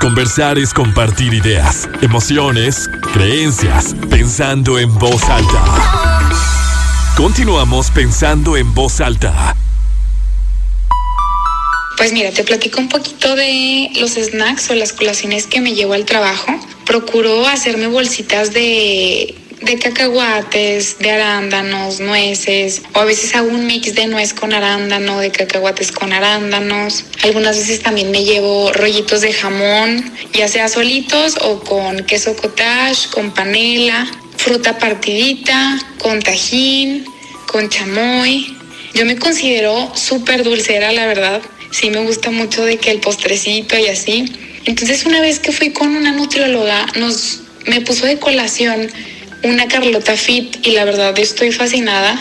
[0.00, 5.62] Conversar es compartir ideas, emociones, creencias, pensando en voz alta.
[7.14, 9.54] Continuamos pensando en voz alta.
[11.98, 15.92] Pues mira, te platico un poquito de los snacks o las colaciones que me llevo
[15.92, 16.46] al trabajo.
[16.86, 23.94] Procuro hacerme bolsitas de de cacahuates, de arándanos, nueces, o a veces hago un mix
[23.94, 27.04] de nuez con arándano, de cacahuates con arándanos.
[27.22, 33.08] Algunas veces también me llevo rollitos de jamón, ya sea solitos o con queso cottage,
[33.10, 37.06] con panela, fruta partidita, con tajín,
[37.46, 38.54] con chamoy.
[38.94, 41.40] Yo me considero súper dulcera, la verdad.
[41.70, 44.32] Sí me gusta mucho de que el postrecito y así.
[44.66, 48.88] Entonces una vez que fui con una nutrióloga, nos me puso de colación
[49.42, 52.18] una Carlota Fit y la verdad estoy fascinada.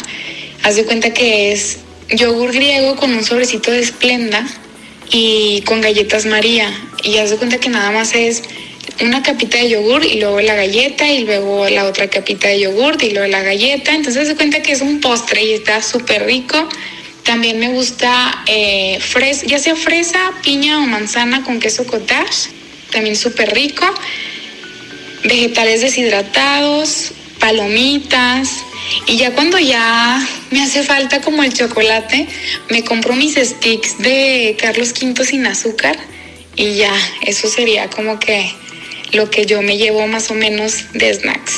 [0.64, 4.46] Haz de cuenta que es yogur griego con un sobrecito de esplenda
[5.12, 6.72] y con galletas María.
[7.04, 8.44] Y haz de cuenta que nada más es
[9.02, 12.98] una capita de yogur y luego la galleta y luego la otra capita de yogur
[13.02, 13.94] y luego la galleta.
[13.94, 16.68] Entonces haz de cuenta que es un postre y está súper rico.
[17.24, 19.00] También me gusta eh,
[19.46, 22.50] ya sea fresa, piña o manzana con queso cottage.
[22.92, 23.86] También súper rico.
[25.26, 28.64] Vegetales deshidratados, palomitas.
[29.08, 32.28] Y ya cuando ya me hace falta como el chocolate,
[32.70, 35.98] me compro mis sticks de Carlos V sin azúcar.
[36.56, 38.52] Y ya, eso sería como que
[39.12, 41.54] lo que yo me llevo más o menos de snacks.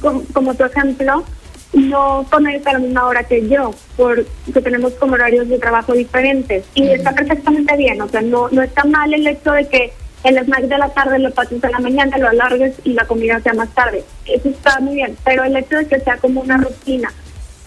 [0.00, 1.24] como, como tu ejemplo,
[1.72, 4.26] no comer a la misma hora que yo, porque
[4.62, 6.64] tenemos como horarios de trabajo diferentes.
[6.74, 9.92] Y está perfectamente bien, o sea, no, no está mal el hecho de que
[10.24, 13.40] el snack de la tarde lo pases a la mañana, lo alargues y la comida
[13.40, 14.04] sea más tarde.
[14.26, 17.12] Eso está muy bien, pero el hecho de que sea como una rutina.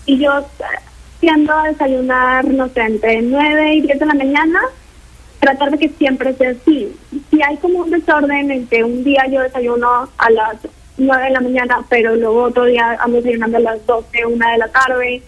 [0.06, 0.46] Y yo
[1.20, 4.60] tiendo a desayunar, no sé, entre 9 y 10 de la mañana,
[5.40, 6.96] tratar de que siempre sea así.
[7.30, 10.58] Si hay como un desorden en que un día yo desayuno a las
[11.02, 14.58] 9 de la mañana, pero luego otro día ando desayunando a las 12, 1 de
[14.58, 15.22] la tarde,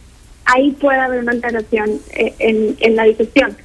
[0.46, 3.58] ahí puede haber una alteración eh, en, en la digestión.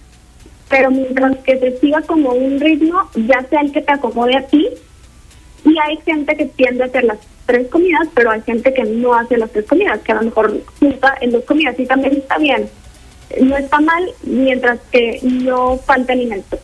[0.69, 4.47] Pero mientras que se siga como un ritmo, ya sea el que te acomode a
[4.47, 4.69] ti,
[5.65, 9.15] y hay gente que tiende a hacer las tres comidas, pero hay gente que no
[9.15, 12.39] hace las tres comidas, que a lo mejor junta en dos comidas y también está
[12.39, 12.69] bien.
[13.41, 16.59] No está mal mientras que no falta alimento.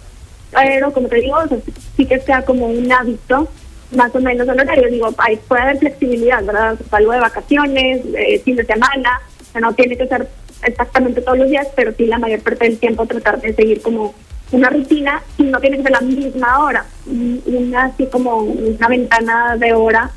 [0.52, 1.37] Pero como te digo,
[1.96, 3.48] sí que sea como un hábito
[3.96, 4.90] más o menos el horario.
[4.90, 6.78] Digo, ahí puede haber flexibilidad, ¿verdad?
[6.90, 8.02] algo de vacaciones,
[8.44, 9.20] fin de semana,
[9.61, 10.28] no tiene que ser
[10.62, 14.14] exactamente todos los días, pero sí la mayor parte del tiempo tratar de seguir como
[14.52, 19.57] una rutina y no tiene que ser la misma hora, una así como una ventana
[19.57, 20.11] de hora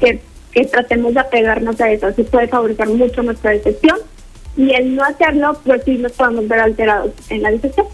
[0.00, 0.20] que,
[0.52, 3.98] que tratemos de apegarnos a eso, así puede favorecer mucho nuestra digestión
[4.56, 7.86] y el no hacerlo, pues sí nos podemos ver alterados en la digestión.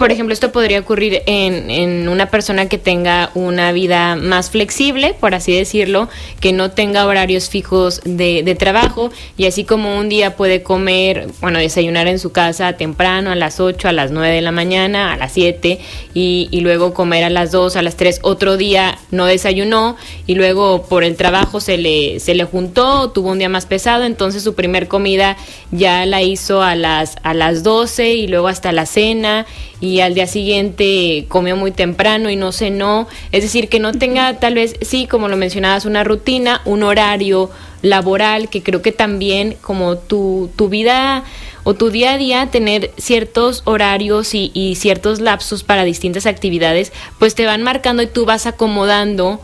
[0.00, 5.14] Por ejemplo, esto podría ocurrir en, en, una persona que tenga una vida más flexible,
[5.20, 6.08] por así decirlo,
[6.40, 11.26] que no tenga horarios fijos de, de, trabajo y así como un día puede comer,
[11.42, 15.12] bueno, desayunar en su casa temprano, a las 8, a las 9 de la mañana,
[15.12, 15.78] a las 7
[16.14, 20.84] y, luego comer a las 2, a las 3, otro día no desayunó y luego
[20.84, 24.54] por el trabajo se le, se le juntó, tuvo un día más pesado, entonces su
[24.54, 25.36] primer comida
[25.72, 29.44] ya la hizo a las, a las 12 y luego hasta la cena
[29.80, 34.38] y al día siguiente comió muy temprano y no cenó, es decir, que no tenga
[34.38, 37.50] tal vez, sí, como lo mencionabas, una rutina, un horario
[37.82, 41.24] laboral, que creo que también como tu, tu vida
[41.64, 46.92] o tu día a día, tener ciertos horarios y, y ciertos lapsos para distintas actividades,
[47.18, 49.40] pues te van marcando y tú vas acomodando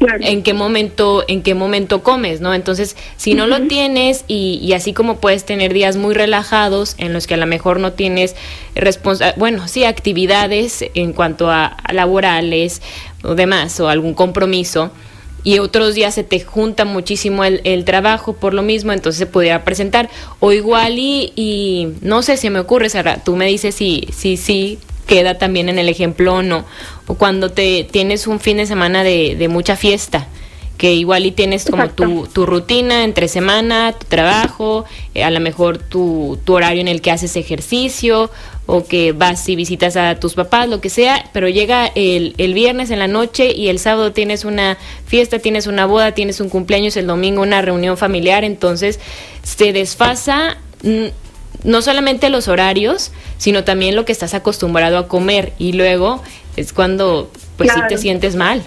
[0.00, 2.54] en qué momento, en qué momento comes, ¿no?
[2.54, 7.12] Entonces, si no lo tienes y, y, así como puedes tener días muy relajados en
[7.12, 8.34] los que a lo mejor no tienes
[8.74, 12.82] responsa bueno, sí, actividades en cuanto a, laborales
[13.22, 14.90] o demás, o algún compromiso,
[15.42, 19.26] y otros días se te junta muchísimo el, el trabajo por lo mismo, entonces se
[19.26, 20.08] pudiera presentar.
[20.40, 24.38] O igual y, y no sé, si me ocurre, Sara, tú me dices si, si,
[24.38, 26.64] sí queda también en el ejemplo o no.
[27.06, 30.28] O cuando te tienes un fin de semana de, de mucha fiesta,
[30.76, 35.38] que igual y tienes como tu, tu, rutina entre semana, tu trabajo, eh, a lo
[35.38, 38.30] mejor tu, tu, horario en el que haces ejercicio
[38.66, 42.54] o que vas y visitas a tus papás, lo que sea, pero llega el, el
[42.54, 46.48] viernes en la noche y el sábado tienes una fiesta, tienes una boda, tienes un
[46.48, 48.98] cumpleaños, el domingo una reunión familiar, entonces
[49.42, 50.56] se desfasa
[51.64, 56.22] no solamente los horarios, sino también lo que estás acostumbrado a comer y luego
[56.56, 57.88] es cuando pues claro.
[57.88, 58.62] sí te sientes mal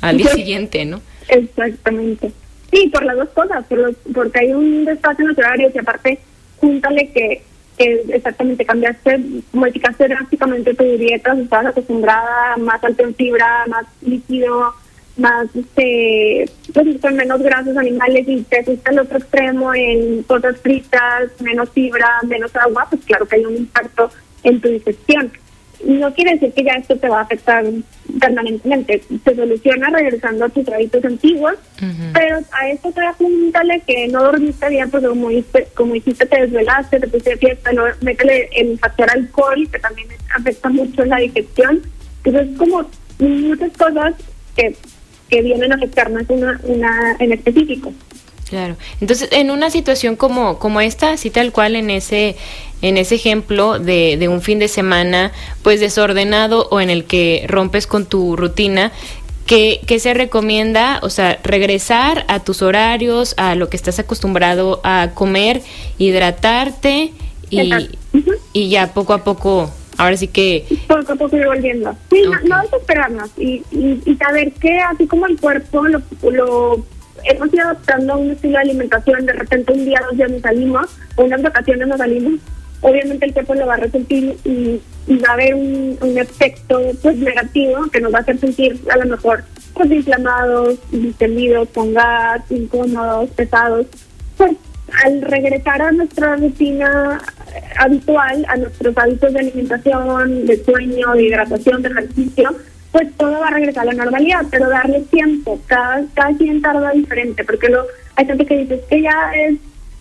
[0.00, 1.00] al día siguiente, ¿no?
[1.28, 2.32] Exactamente.
[2.70, 5.78] Sí, por las dos cosas, por los, porque hay un desfase en los horarios y
[5.78, 6.18] aparte,
[6.58, 7.42] júntale que
[7.76, 9.20] que exactamente cambiaste,
[9.52, 14.74] modificaste drásticamente tu dieta, estabas acostumbrada más alto en fibra, más líquido,
[15.16, 20.58] más este pues, con menos grasas animales y te fuiste al otro extremo en cosas
[20.60, 24.10] fritas, menos fibra, menos agua, pues claro que hay un impacto
[24.42, 25.30] en tu digestión.
[25.84, 27.64] No quiere decir que ya esto te va a afectar
[28.20, 29.02] permanentemente.
[29.24, 31.54] Se soluciona regresando a tus hábitos antiguos,
[32.12, 35.28] pero a esto te da pregúntale que no dormiste bien, pues como,
[35.74, 40.06] como dijiste, te desvelaste, te pusiste de fiesta, no, métele el factor alcohol, que también
[40.32, 41.82] afecta mucho la digestión.
[42.22, 44.14] Entonces, como muchas cosas
[44.54, 44.76] que
[45.32, 47.90] que vienen a afectarnos una, una en específico.
[48.50, 48.76] Claro.
[49.00, 52.36] Entonces, en una situación como, como esta, así tal cual en ese,
[52.82, 57.46] en ese ejemplo de, de un fin de semana, pues desordenado o en el que
[57.48, 58.92] rompes con tu rutina,
[59.46, 61.00] ¿Qué, ¿Qué, se recomienda?
[61.02, 65.62] O sea, regresar a tus horarios, a lo que estás acostumbrado a comer,
[65.98, 67.12] hidratarte
[67.50, 67.72] y,
[68.52, 70.64] y ya poco a poco ahora sí que...
[70.86, 71.94] Poco a poco ir volviendo.
[72.10, 76.84] Sí, no, desesperarnos y, y, saber que así como el cuerpo lo, lo
[77.24, 80.42] hemos ido adaptando a un estilo de alimentación, de repente un día, dos días nos
[80.42, 82.40] salimos, o unas vacaciones nos salimos,
[82.80, 87.16] obviamente el cuerpo lo va a resentir y, va a haber un, un, efecto pues
[87.16, 92.42] negativo que nos va a hacer sentir a lo mejor pues inflamados, distendidos, con gas,
[92.50, 93.86] incómodos, pesados.
[94.36, 94.52] Pues
[95.04, 97.20] al regresar a nuestra rutina
[97.78, 102.56] habitual, a nuestros hábitos de alimentación, de sueño, de hidratación, de ejercicio,
[102.92, 106.92] pues todo va a regresar a la normalidad, pero darle tiempo, cada, cada quien tarda
[106.92, 107.86] diferente, porque lo,
[108.16, 109.54] hay gente que dice que ya es,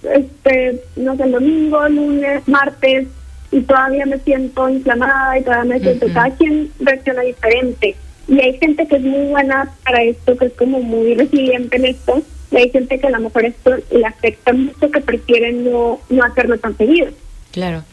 [0.04, 3.08] este, no sé, el domingo, lunes, martes,
[3.52, 7.96] y todavía me siento inflamada y todavía me siento, cada quien reacciona diferente.
[8.28, 11.86] Y hay gente que es muy buena para esto, que es como muy resiliente en
[11.86, 16.00] esto, y hay gente que a lo mejor esto le afecta mucho, que prefieren no,
[16.10, 17.08] no hacerlo tan seguido.
[17.52, 17.84] Claro.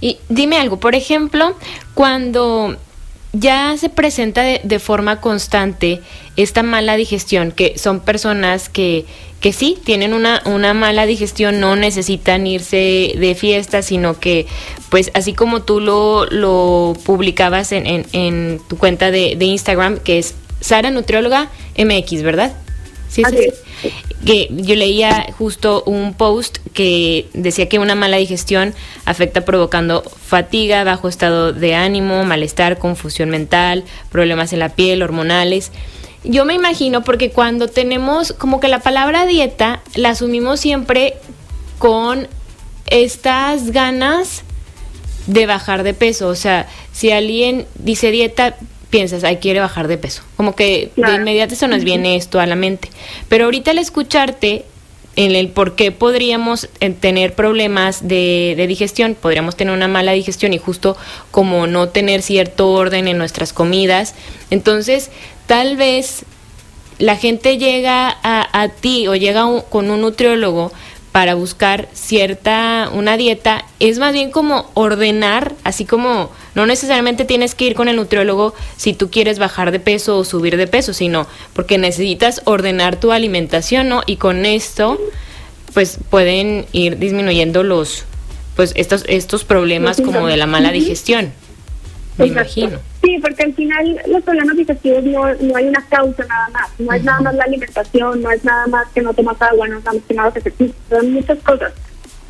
[0.00, 1.54] Y dime algo, por ejemplo,
[1.94, 2.76] cuando
[3.32, 6.00] ya se presenta de, forma constante
[6.36, 9.04] esta mala digestión, que son personas que,
[9.40, 14.46] que sí tienen una, una mala digestión, no necesitan irse de fiesta, sino que,
[14.90, 19.98] pues así como tú lo, lo publicabas en, en, en tu cuenta de, de Instagram,
[19.98, 22.56] que es Sara Nutrióloga MX, ¿verdad?
[23.08, 23.90] Sí, sí,
[24.24, 30.84] Que yo leía justo un post que decía que una mala digestión afecta provocando fatiga,
[30.84, 35.70] bajo estado de ánimo, malestar, confusión mental, problemas en la piel, hormonales.
[36.24, 41.14] Yo me imagino porque cuando tenemos como que la palabra dieta la asumimos siempre
[41.78, 42.26] con
[42.86, 44.42] estas ganas
[45.26, 46.28] de bajar de peso.
[46.28, 48.56] O sea, si alguien dice dieta,
[48.90, 50.22] piensas, ay, quiere bajar de peso.
[50.36, 52.88] Como que de inmediato se nos viene esto a la mente.
[53.28, 54.64] Pero ahorita al escucharte
[55.16, 60.12] en el por qué podríamos eh, tener problemas de, de, digestión, podríamos tener una mala
[60.12, 60.96] digestión y justo
[61.30, 64.14] como no tener cierto orden en nuestras comidas,
[64.50, 65.10] entonces
[65.46, 66.26] tal vez
[66.98, 70.70] la gente llega a, a ti o llega con un nutriólogo
[71.16, 77.54] para buscar cierta, una dieta, es más bien como ordenar, así como no necesariamente tienes
[77.54, 80.92] que ir con el nutriólogo si tú quieres bajar de peso o subir de peso,
[80.92, 84.02] sino porque necesitas ordenar tu alimentación, ¿no?
[84.04, 85.00] Y con esto,
[85.72, 88.04] pues pueden ir disminuyendo los,
[88.54, 91.32] pues estos, estos problemas como de la mala digestión,
[92.18, 92.78] me imagino.
[93.02, 96.92] Sí, porque al final los problemas digestivos no, no hay una causa nada más, no
[96.92, 99.84] es nada más la alimentación, no es nada más que no tomas agua, no es
[99.84, 101.72] nada más que no haces ejercicio, son muchas cosas.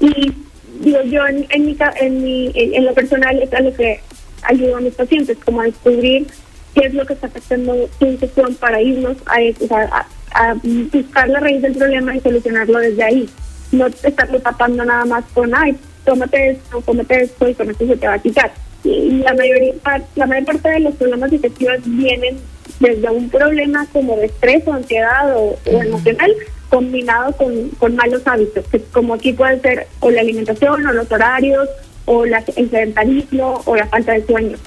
[0.00, 0.34] Y
[0.80, 4.00] digo, yo en, en, mi, en, mi, en, lo personal es a lo que
[4.42, 6.26] ayudo a mis pacientes, como a descubrir
[6.74, 9.36] qué es lo que está afectando su digestión para irnos a,
[9.74, 10.54] a, a,
[10.92, 13.28] buscar la raíz del problema y solucionarlo desde ahí.
[13.72, 17.96] No estarlo tapando nada más con, ay, tómate esto, tómate esto y con esto se
[17.96, 18.52] te va a quitar
[18.86, 19.74] la mayoría
[20.14, 22.38] la mayor parte de los problemas digestivos vienen
[22.80, 26.32] desde un problema como de estrés o ansiedad o, emocional
[26.68, 31.10] combinado con, con, malos hábitos, que como aquí puede ser o la alimentación o los
[31.10, 31.68] horarios
[32.06, 34.58] o la, el sedentarismo o la falta de sueño.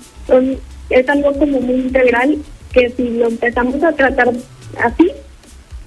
[0.90, 2.38] es algo como muy integral
[2.74, 4.32] que si lo empezamos a tratar
[4.82, 5.12] así,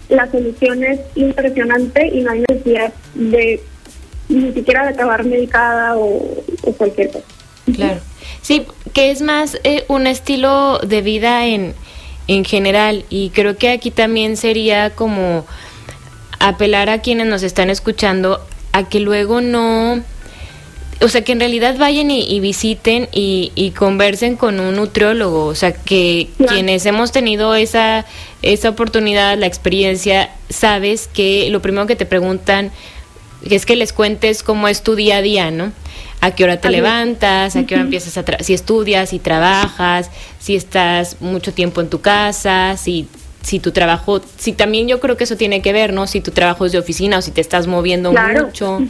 [0.08, 3.60] la solución es impresionante y no hay necesidad de
[4.28, 7.41] ni siquiera de acabar medicada o, o cualquier cosa.
[7.74, 8.00] Claro.
[8.42, 11.74] Sí, que es más eh, un estilo de vida en,
[12.28, 15.46] en general y creo que aquí también sería como
[16.38, 20.02] apelar a quienes nos están escuchando a que luego no,
[21.00, 25.54] o sea, que en realidad vayan y, visiten y, y, conversen con un nutriólogo, o
[25.54, 28.06] sea, que quienes hemos tenido esa,
[28.40, 32.72] esa oportunidad, la experiencia, sabes que lo primero que te preguntan
[33.48, 35.72] es que les cuentes cómo es tu día a día, ¿no?
[36.22, 40.54] a qué hora te levantas, a qué hora empiezas a si estudias, si trabajas, si
[40.54, 43.08] estás mucho tiempo en tu casa, si
[43.42, 46.06] si tu trabajo, si también yo creo que eso tiene que ver, ¿no?
[46.06, 48.80] Si tu trabajo es de oficina o si te estás moviendo mucho.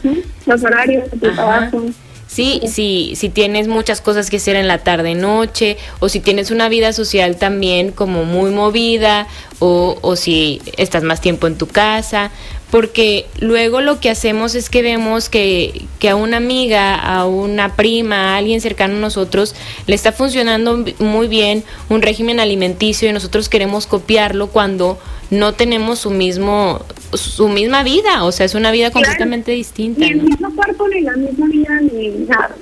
[0.44, 1.82] Los horarios de tu trabajo.
[2.26, 6.50] Sí, sí, si tienes muchas cosas que hacer en la tarde noche o si tienes
[6.50, 9.26] una vida social también como muy movida
[9.65, 12.33] o, o si estás más tiempo en tu casa,
[12.73, 17.77] porque luego lo que hacemos es que vemos que, que, a una amiga, a una
[17.77, 19.55] prima, a alguien cercano a nosotros,
[19.87, 24.99] le está funcionando muy bien un régimen alimenticio y nosotros queremos copiarlo cuando
[25.31, 30.01] no tenemos su mismo su misma vida, o sea, es una vida completamente distinta.
[30.01, 32.57] Ni el mismo cuerpo, ni la misma vida, ni nada.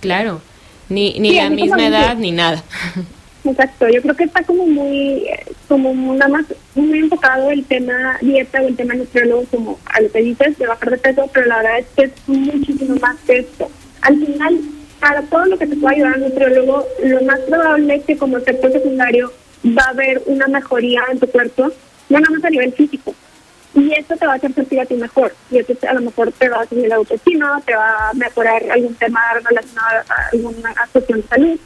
[0.00, 0.40] Claro,
[0.90, 2.62] ni, ni la misma edad, ni nada.
[3.50, 5.26] Exacto, yo creo que está como muy,
[5.68, 6.44] como nada más
[6.74, 10.66] muy enfocado el tema dieta o el tema nutriólogo como a lo que dices de
[10.66, 13.70] bajar de peso, pero la verdad es que es muchísimo más que esto.
[14.02, 14.60] Al final,
[15.00, 18.36] para todo lo que te pueda ayudar el nutriólogo, lo más probable es que como
[18.36, 19.32] efecto secundario
[19.66, 21.72] va a haber una mejoría en tu cuerpo,
[22.10, 23.14] no nada más a nivel físico.
[23.74, 25.34] Y eso te va a hacer sentir a ti mejor.
[25.50, 28.62] Y eso a lo mejor te va a subir la autoestima, te va a mejorar
[28.70, 31.58] algún tema relacionado a alguna cuestión de salud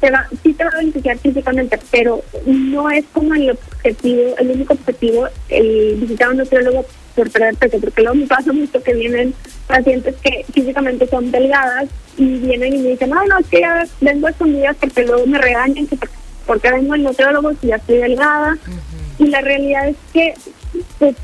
[0.00, 4.50] te va, sí te va a beneficiar físicamente, pero no es como el objetivo, el
[4.50, 8.82] único objetivo, el visitar a un nutriólogo por perder peso, porque luego me pasa mucho
[8.82, 9.34] que vienen
[9.66, 13.86] pacientes que físicamente son delgadas y vienen y me dicen, no, no, es que ya
[14.00, 15.86] vengo escondidas porque luego me regañan,
[16.46, 18.56] porque vengo al nutriólogo si ya estoy delgada.
[19.18, 20.34] Y la realidad es que
[20.98, 21.14] pues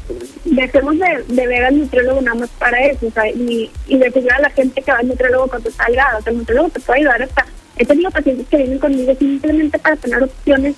[0.45, 4.07] dejemos de, de, ver al nutriólogo nada más para eso, o sea, y, y de
[4.07, 6.81] a la gente que va al nutriólogo cuando está delgada, o sea, el nutriólogo te
[6.81, 7.47] puede ayudar hasta
[7.77, 10.77] He tenido pacientes que vienen conmigo simplemente para tener opciones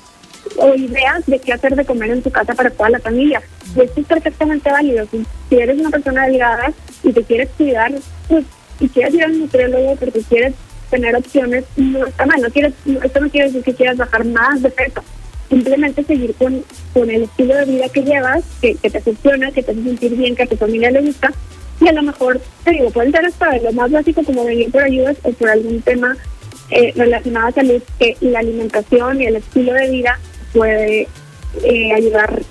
[0.57, 3.43] o ideas de qué hacer de comer en tu casa para toda la familia.
[3.77, 5.07] Y esto es perfectamente válido.
[5.11, 6.73] Si, eres una persona delgada
[7.03, 7.93] y te quieres cuidar,
[8.29, 8.45] pues,
[8.81, 10.55] y quieres ir al nutriólogo porque quieres
[10.91, 12.41] tener opciones, no está mal.
[12.41, 15.03] No quieres, esto no quiere decir que quieras bajar más de peso.
[15.49, 19.63] Simplemente seguir con, con el estilo de vida que llevas, que, que te funciona, que
[19.63, 21.33] te hace sentir bien, que a tu familia le gusta.
[21.81, 24.83] Y a lo mejor, te digo, pueden ser hasta lo más básico como venir por
[24.83, 26.17] ayudas o por algún tema
[26.71, 30.19] eh, relacionada a salud que la alimentación y el estilo de vida
[30.53, 31.09] puede
[31.65, 32.43] eh, ayudar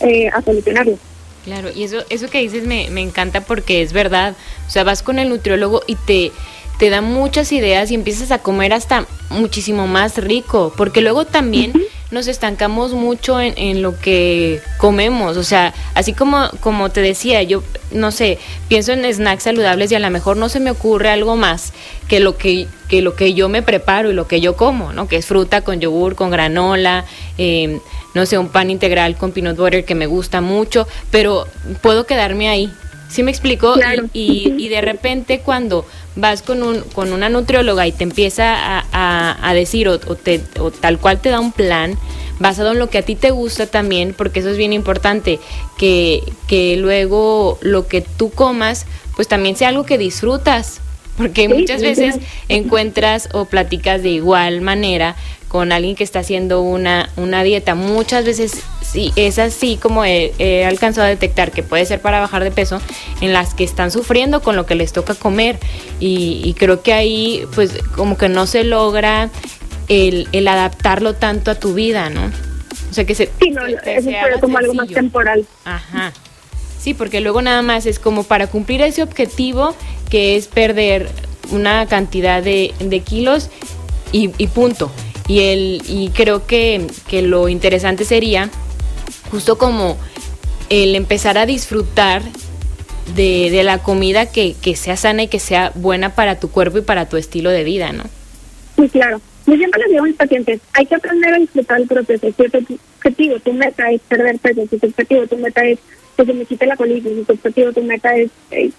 [0.00, 0.98] eh, a solucionarlo.
[1.44, 4.34] Claro, y eso, eso que dices me, me encanta porque es verdad.
[4.66, 6.32] O sea, vas con el nutriólogo y te,
[6.78, 11.72] te da muchas ideas y empiezas a comer hasta muchísimo más rico, porque luego también
[12.14, 17.42] nos estancamos mucho en, en, lo que comemos, o sea, así como, como te decía,
[17.42, 18.38] yo no sé,
[18.68, 21.72] pienso en snacks saludables y a lo mejor no se me ocurre algo más
[22.08, 25.08] que lo que, que lo que yo me preparo y lo que yo como, ¿no?
[25.08, 27.04] Que es fruta con yogur, con granola,
[27.36, 27.80] eh,
[28.14, 31.46] no sé, un pan integral con peanut butter que me gusta mucho, pero
[31.82, 32.72] puedo quedarme ahí,
[33.14, 33.76] ¿Sí me explico?
[34.12, 35.86] Y, y, de repente cuando
[36.16, 40.70] vas con, un, con una nutrióloga y te empieza a, a, decir o, te, o
[40.70, 41.98] tal cual te da un plan
[42.38, 45.38] basado en lo que a ti te gusta también, porque eso es bien importante,
[45.78, 48.86] que, que luego lo que tú comas
[49.16, 50.80] pues también sea algo que disfrutas,
[51.16, 52.16] porque muchas veces
[52.48, 55.14] encuentras o platicas de igual manera
[55.54, 57.76] con alguien que está haciendo una, una dieta.
[57.76, 62.42] Muchas veces sí, es así como he, alcanzado a detectar que puede ser para bajar
[62.42, 62.80] de peso,
[63.20, 65.60] en las que están sufriendo con lo que les toca comer.
[66.00, 69.30] Y, creo que ahí pues como que no se logra
[69.86, 72.32] el, el, adaptarlo tanto a tu vida, ¿no?
[72.90, 73.30] O sea que se...
[73.40, 75.46] Sí, no, eso fue como algo más temporal.
[75.64, 76.12] Ajá.
[76.80, 79.76] Sí, porque luego nada más es como para cumplir ese objetivo
[80.10, 81.08] que es perder
[81.52, 83.50] una cantidad de, de kilos
[84.10, 84.90] y, y punto.
[85.26, 88.50] Y, el, y creo que, que lo interesante sería
[89.30, 89.96] justo como
[90.68, 92.22] el empezar a disfrutar
[93.14, 96.78] de, de la comida que, que, sea sana y que sea buena para tu cuerpo
[96.78, 98.04] y para tu estilo de vida, ¿no?
[98.76, 99.20] Sí, claro.
[99.46, 102.26] Yo siempre les digo a mis pacientes, hay que aprender a disfrutar el proceso.
[102.26, 105.78] Si tu objetivo, tu meta es perder peso, si tu objetivo, tu meta es
[106.16, 108.70] que se me quite la colitis, si tu objetivo, tu meta es, eh,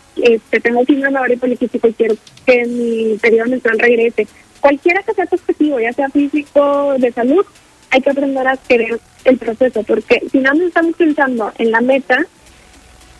[0.49, 2.15] que tengo síndrome ovario poliquístico y quiero
[2.45, 4.27] que mi periodo menstrual regrese,
[4.65, 7.45] cualquiera que sea tu objetivo, ya sea físico, de salud,
[7.91, 11.81] hay que aprender a querer el proceso, porque si no nos estamos pensando en la
[11.81, 12.17] meta,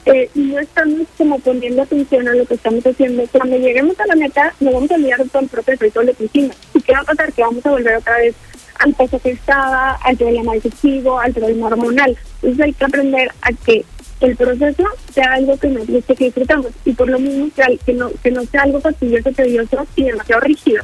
[0.08, 3.24] eh, no estamos como poniendo atención a lo que estamos haciendo.
[3.32, 6.04] Cuando lleguemos a la meta, nos vamos a olvidar de todo el proceso y todo
[6.06, 6.58] lo que hicimos.
[6.74, 7.32] ¿Y qué va a pasar?
[7.32, 8.34] Que vamos a volver otra vez
[8.80, 12.18] al peso que estaba, al problema digestivo, al problema hormonal.
[12.42, 13.86] Entonces hay que aprender a que
[14.22, 14.84] el proceso
[15.14, 16.72] sea algo que nos guste, que disfrutamos.
[16.86, 17.50] Y por lo mismo,
[17.86, 20.84] que, no, que no sea algo fastidioso, tedioso y demasiado rígido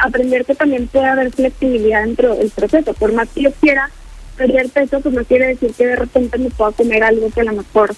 [0.00, 2.94] aprender que también puede haber flexibilidad dentro del proceso.
[2.94, 3.90] Por más que yo quiera
[4.36, 7.44] perder peso, pues no quiere decir que de repente me pueda comer algo que a
[7.44, 7.94] lo mejor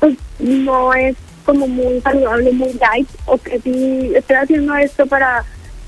[0.00, 5.44] pues no es como muy saludable, muy light, o que si estoy haciendo esto para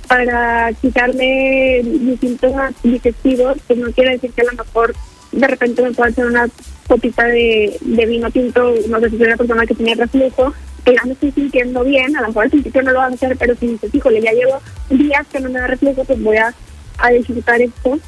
[0.06, 4.94] para quitarme mis síntomas digestivos, pues no quiere decir que a lo mejor
[5.32, 6.48] de repente me pueda hacer una
[6.86, 10.54] copita de, vino tinto, no sé si soy una persona que tiene reflujo,
[10.88, 13.14] que ya me estoy sintiendo bien, a lo mejor al principio no lo van a
[13.14, 16.36] hacer, pero si dices, híjole, ya llevo días que no me da reflujo, pues voy
[16.36, 16.54] a,
[16.98, 17.98] a disfrutar esto.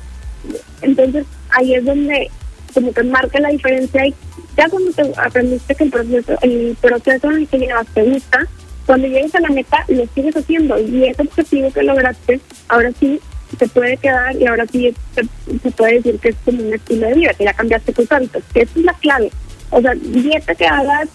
[0.81, 2.31] Entonces ahí es donde
[2.73, 4.15] como que marca la diferencia y
[4.57, 8.47] ya cuando te aprendiste que el proceso, el proceso en el que llevas te gusta,
[8.87, 13.21] cuando llegues a la meta lo sigues haciendo y ese objetivo que lograste, ahora sí
[13.59, 17.15] se puede quedar y ahora sí se, puede decir que es como un estilo de
[17.15, 19.31] vida, que ya cambiaste tus hábitos, que esa es la clave.
[19.71, 21.09] O sea, dieta que hagas,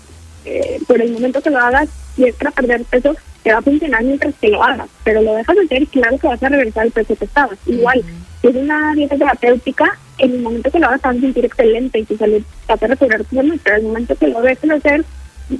[0.45, 3.61] eh, por el momento que lo hagas, y es para perder peso, te va a
[3.61, 6.49] funcionar mientras que lo hagas, pero lo dejas de hacer y claro que vas a
[6.49, 7.57] regresar al peso que estabas.
[7.65, 8.03] Igual,
[8.41, 11.99] si es una dieta terapéutica, en el momento que lo hagas vas a sentir excelente
[11.99, 14.69] y tu salud va a recuperar tu salud, pero en el momento que lo dejes
[14.69, 15.05] de hacer,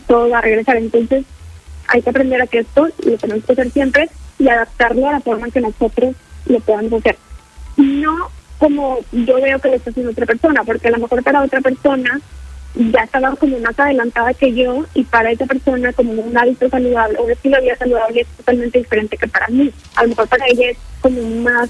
[0.08, 0.78] todo va a regresar.
[0.78, 1.26] Entonces,
[1.88, 4.10] hay que aprender a que esto lo tenemos que hacer siempre
[4.40, 6.16] y adaptarlo a la forma en que nosotros
[6.48, 7.18] lo podamos hacer.
[7.78, 11.44] No como yo veo que lo está haciendo otra persona, porque a lo mejor para
[11.44, 12.20] otra persona
[12.76, 17.20] ya estaba como más adelantada que yo y para esa persona como un hábito saludable,
[17.20, 19.72] un estilo de vida saludable es totalmente diferente que para mí.
[19.96, 21.70] A lo mejor para ella es como más,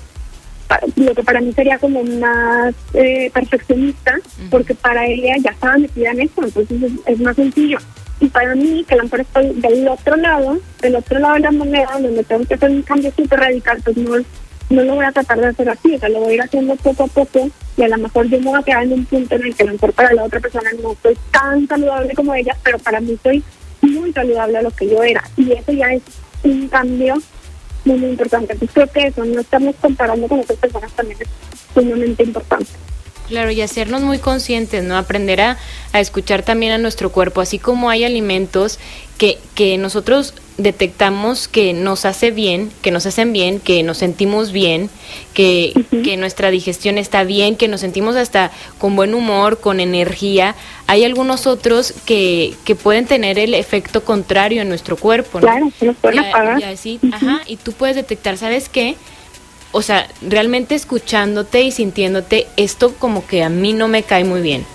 [0.95, 4.17] lo que para mí sería como más eh, perfeccionista,
[4.49, 7.77] porque para ella ya estaba metida en esto, entonces es, más sencillo.
[8.19, 11.41] Y para mí, que a lo mejor estoy del otro lado, del otro lado de
[11.41, 14.15] la moneda, donde tengo que hacer un cambio súper radical, pues no
[14.70, 16.76] no lo voy a tratar de hacer así, o sea, lo voy a ir haciendo
[16.76, 19.36] poco a poco y a lo mejor yo me voy a quedar en un punto
[19.36, 22.34] en el que a lo mejor para la otra persona no soy tan saludable como
[22.34, 23.43] ella, pero para mí soy
[23.82, 26.01] muy saludable a lo que yo era y eso ya es
[26.43, 27.16] un cambio
[27.86, 28.53] muy, muy importante.
[28.53, 31.30] Entonces creo que eso, no estamos comparando con otras personas también es
[31.74, 32.72] sumamente importante.
[33.28, 34.97] Claro, y hacernos muy conscientes, ¿no?
[34.97, 35.57] Aprender a,
[35.93, 38.80] a, escuchar también a nuestro cuerpo, así como hay alimentos
[39.17, 44.51] que, que nosotros detectamos que nos hace bien, que nos hacen bien, que nos sentimos
[44.51, 44.89] bien,
[45.34, 45.73] que,
[46.03, 50.55] que, nuestra digestión está bien, que nos sentimos hasta con buen humor, con energía,
[50.88, 55.41] hay algunos otros que, que pueden tener el efecto contrario en nuestro cuerpo.
[55.41, 55.47] ¿no?
[55.47, 56.59] Claro, se pueden apagar.
[56.61, 58.95] Y, así, ajá, y tú puedes detectar, ¿sabes qué?
[59.78, 64.39] O sea, realmente escuchándote y sintiéndote, esto como que a mí no me cae muy
[64.39, 64.65] bien.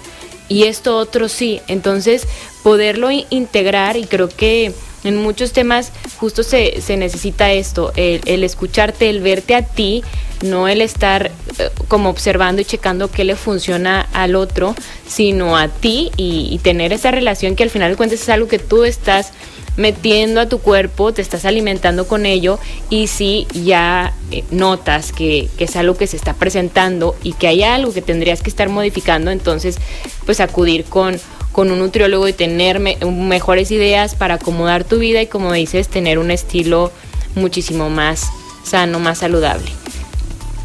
[0.46, 1.62] Y esto otro sí.
[1.68, 2.28] Entonces,
[2.62, 9.08] poderlo integrar y creo que en muchos temas justo se, se necesita esto, el, escucharte,
[9.08, 10.04] el verte a ti,
[10.42, 14.74] no el estar eh, como observando y checando qué le funciona al otro,
[15.08, 18.58] sino a ti y, tener esa relación que al final de cuentas es algo que
[18.58, 19.32] tú estás
[19.80, 22.58] metiendo a tu cuerpo, te estás alimentando con ello
[22.90, 27.48] y si ya eh, notas que, que, es algo que se está presentando y que
[27.48, 29.78] hay algo que tendrías que estar modificando, entonces
[30.26, 31.18] pues acudir con
[31.52, 36.18] con un nutriólogo y tener mejores ideas para acomodar tu vida y como dices, tener
[36.18, 36.92] un estilo
[37.34, 38.30] muchísimo más
[38.62, 39.70] sano, más saludable.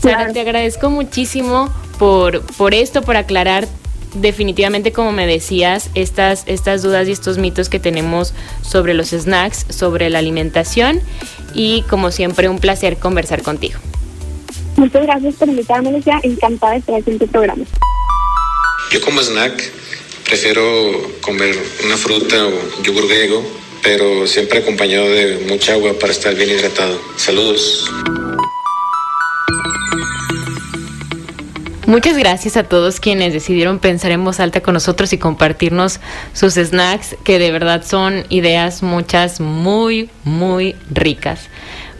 [0.02, 3.68] Sara, te agradezco muchísimo por, por esto, por aclarar
[4.16, 9.66] definitivamente, como me decías, estas, estas dudas y estos mitos que tenemos sobre los snacks,
[9.70, 11.02] sobre la alimentación
[11.54, 13.80] y como siempre un placer conversar contigo.
[14.78, 16.20] Muchas gracias por invitarme, Lucía.
[16.24, 17.64] Encantada de estar en tu programa.
[18.92, 19.72] Yo como snack
[20.26, 20.64] Prefiero
[21.22, 21.56] comer
[21.86, 23.44] una fruta o yogur griego,
[23.84, 27.00] pero siempre acompañado de mucha agua para estar bien hidratado.
[27.16, 27.92] Saludos.
[31.88, 36.00] Muchas gracias a todos quienes decidieron pensar en voz alta con nosotros y compartirnos
[36.34, 41.50] sus snacks, que de verdad son ideas muchas muy, muy ricas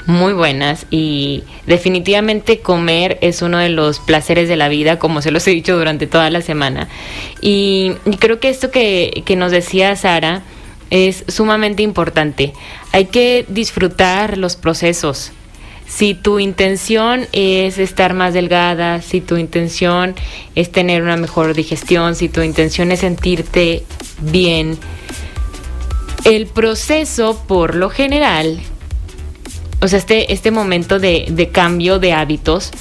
[0.08, 5.32] muy buenas y definitivamente comer es uno de los placeres de la vida, como se
[5.32, 6.88] los he dicho durante toda la semana.
[7.42, 10.44] Y, creo que esto que, que nos decía Sara
[10.90, 12.54] es sumamente importante.
[12.92, 15.32] Hay que disfrutar los procesos.
[15.88, 20.16] Si tu intención es estar más delgada, si tu intención
[20.56, 23.84] es tener una mejor digestión, si tu intención es sentirte
[24.20, 24.78] bien,
[26.24, 28.60] el proceso por lo general
[29.82, 32.72] o sea, este, este momento de, de cambio de hábitos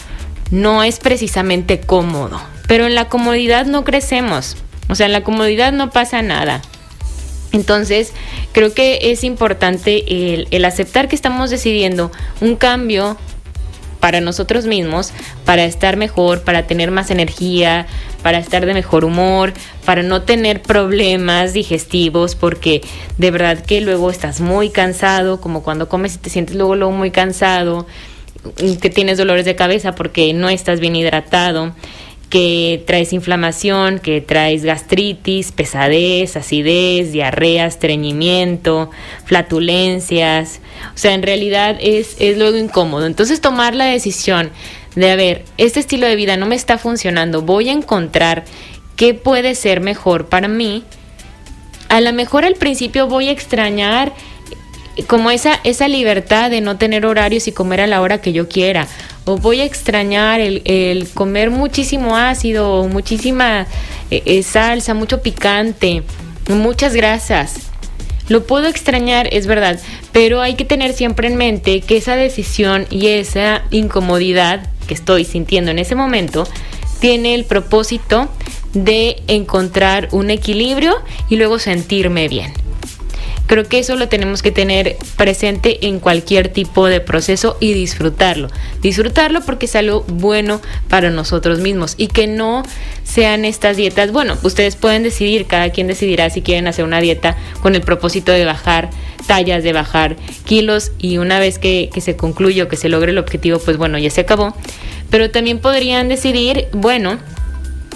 [0.51, 4.57] no es precisamente cómodo, pero en la comodidad no crecemos,
[4.89, 6.63] o sea, en la comodidad no pasa nada.
[7.55, 8.13] Entonces,
[8.53, 13.17] creo que es importante el, el, aceptar que estamos decidiendo un cambio
[14.01, 15.13] para nosotros mismos,
[15.47, 17.87] para estar mejor, para tener más energía,
[18.23, 19.55] para estar de mejor humor,
[19.87, 22.83] para no tener problemas digestivos, porque
[23.19, 26.93] de verdad que luego estás muy cansado, como cuando comes y te sientes luego, luego
[26.93, 27.87] muy cansado,
[28.83, 31.73] que tienes dolores de cabeza porque no estás bien hidratado
[32.35, 38.91] que traes inflamación, que traes gastritis, pesadez, acidez, diarrea, estreñimiento,
[39.24, 40.59] flatulencias.
[40.97, 43.07] O sea, en realidad es, es luego incómodo.
[43.07, 44.51] Entonces tomar la decisión
[44.97, 48.43] de, a ver, este estilo de vida no me está funcionando, voy a encontrar
[48.97, 50.82] qué puede ser mejor para mí.
[51.89, 54.12] A lo mejor al principio voy a extrañar
[55.03, 58.49] como esa, esa libertad de no tener horarios y comer a la hora que yo
[58.49, 58.87] quiera.
[59.25, 63.67] O voy a extrañar el, comer muchísimo ácido, muchísima
[64.11, 66.03] eh, eh, salsa, mucho picante,
[66.49, 67.55] muchas grasas.
[68.29, 69.79] Lo puedo extrañar, es verdad,
[70.13, 75.25] pero hay que tener siempre en mente que esa decisión y esa incomodidad que estoy
[75.25, 76.47] sintiendo en ese momento
[77.01, 78.31] tiene el propósito
[78.73, 80.95] de encontrar un equilibrio
[81.29, 82.64] y luego sentirme bien.
[83.47, 88.49] Creo que eso lo tenemos que tener presente en cualquier tipo de proceso y disfrutarlo.
[88.81, 92.63] Disfrutarlo porque es algo bueno para nosotros mismos y que no
[93.03, 94.13] sean estas dietas.
[94.13, 98.33] Bueno, ustedes pueden decidir, cada quien decidirá si quieren hacer una dieta con el propósito
[98.33, 98.89] de bajar
[99.27, 100.17] tallas, de bajar
[100.47, 103.99] kilos y una vez que, se concluye o que se logre el objetivo, pues bueno,
[103.99, 104.55] ya se acabó.
[105.11, 107.19] Pero también podrían decidir, bueno,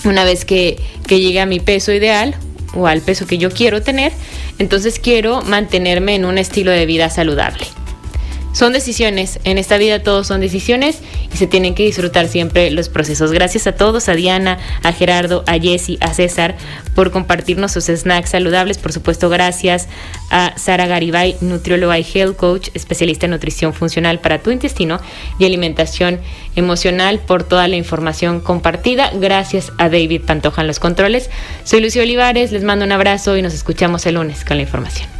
[0.04, 0.76] una vez que,
[1.06, 2.36] que llegue a mi peso ideal
[2.74, 4.12] o al peso que yo quiero tener,
[4.58, 7.66] entonces quiero mantenerme en un estilo de vida saludable.
[8.58, 10.98] Son decisiones, en esta vida todos son decisiones
[11.32, 13.30] y se tienen que disfrutar siempre los procesos.
[13.30, 16.56] Gracias a todos, a Diana, a Gerardo, a Jesse, a César
[16.96, 18.78] por compartirnos sus snacks saludables.
[18.78, 19.86] Por supuesto, gracias
[20.32, 25.00] a Sara Garibay, nutrióloga y health coach, especialista en nutrición funcional para tu intestino
[25.38, 26.18] y alimentación
[26.56, 29.12] emocional por toda la información compartida.
[29.14, 31.30] Gracias a David Pantoja en los controles.
[31.62, 35.17] Soy Lucio Olivares, les mando un abrazo y nos escuchamos el lunes con la información.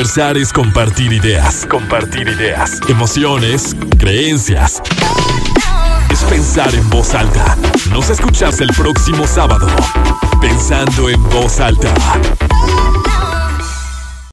[0.00, 1.66] Conversar es compartir ideas.
[1.68, 2.80] Compartir ideas.
[2.88, 4.80] Emociones, creencias.
[6.10, 7.54] Es pensar en voz alta.
[7.90, 9.66] Nos escuchas el próximo sábado.
[10.40, 11.92] Pensando en voz alta.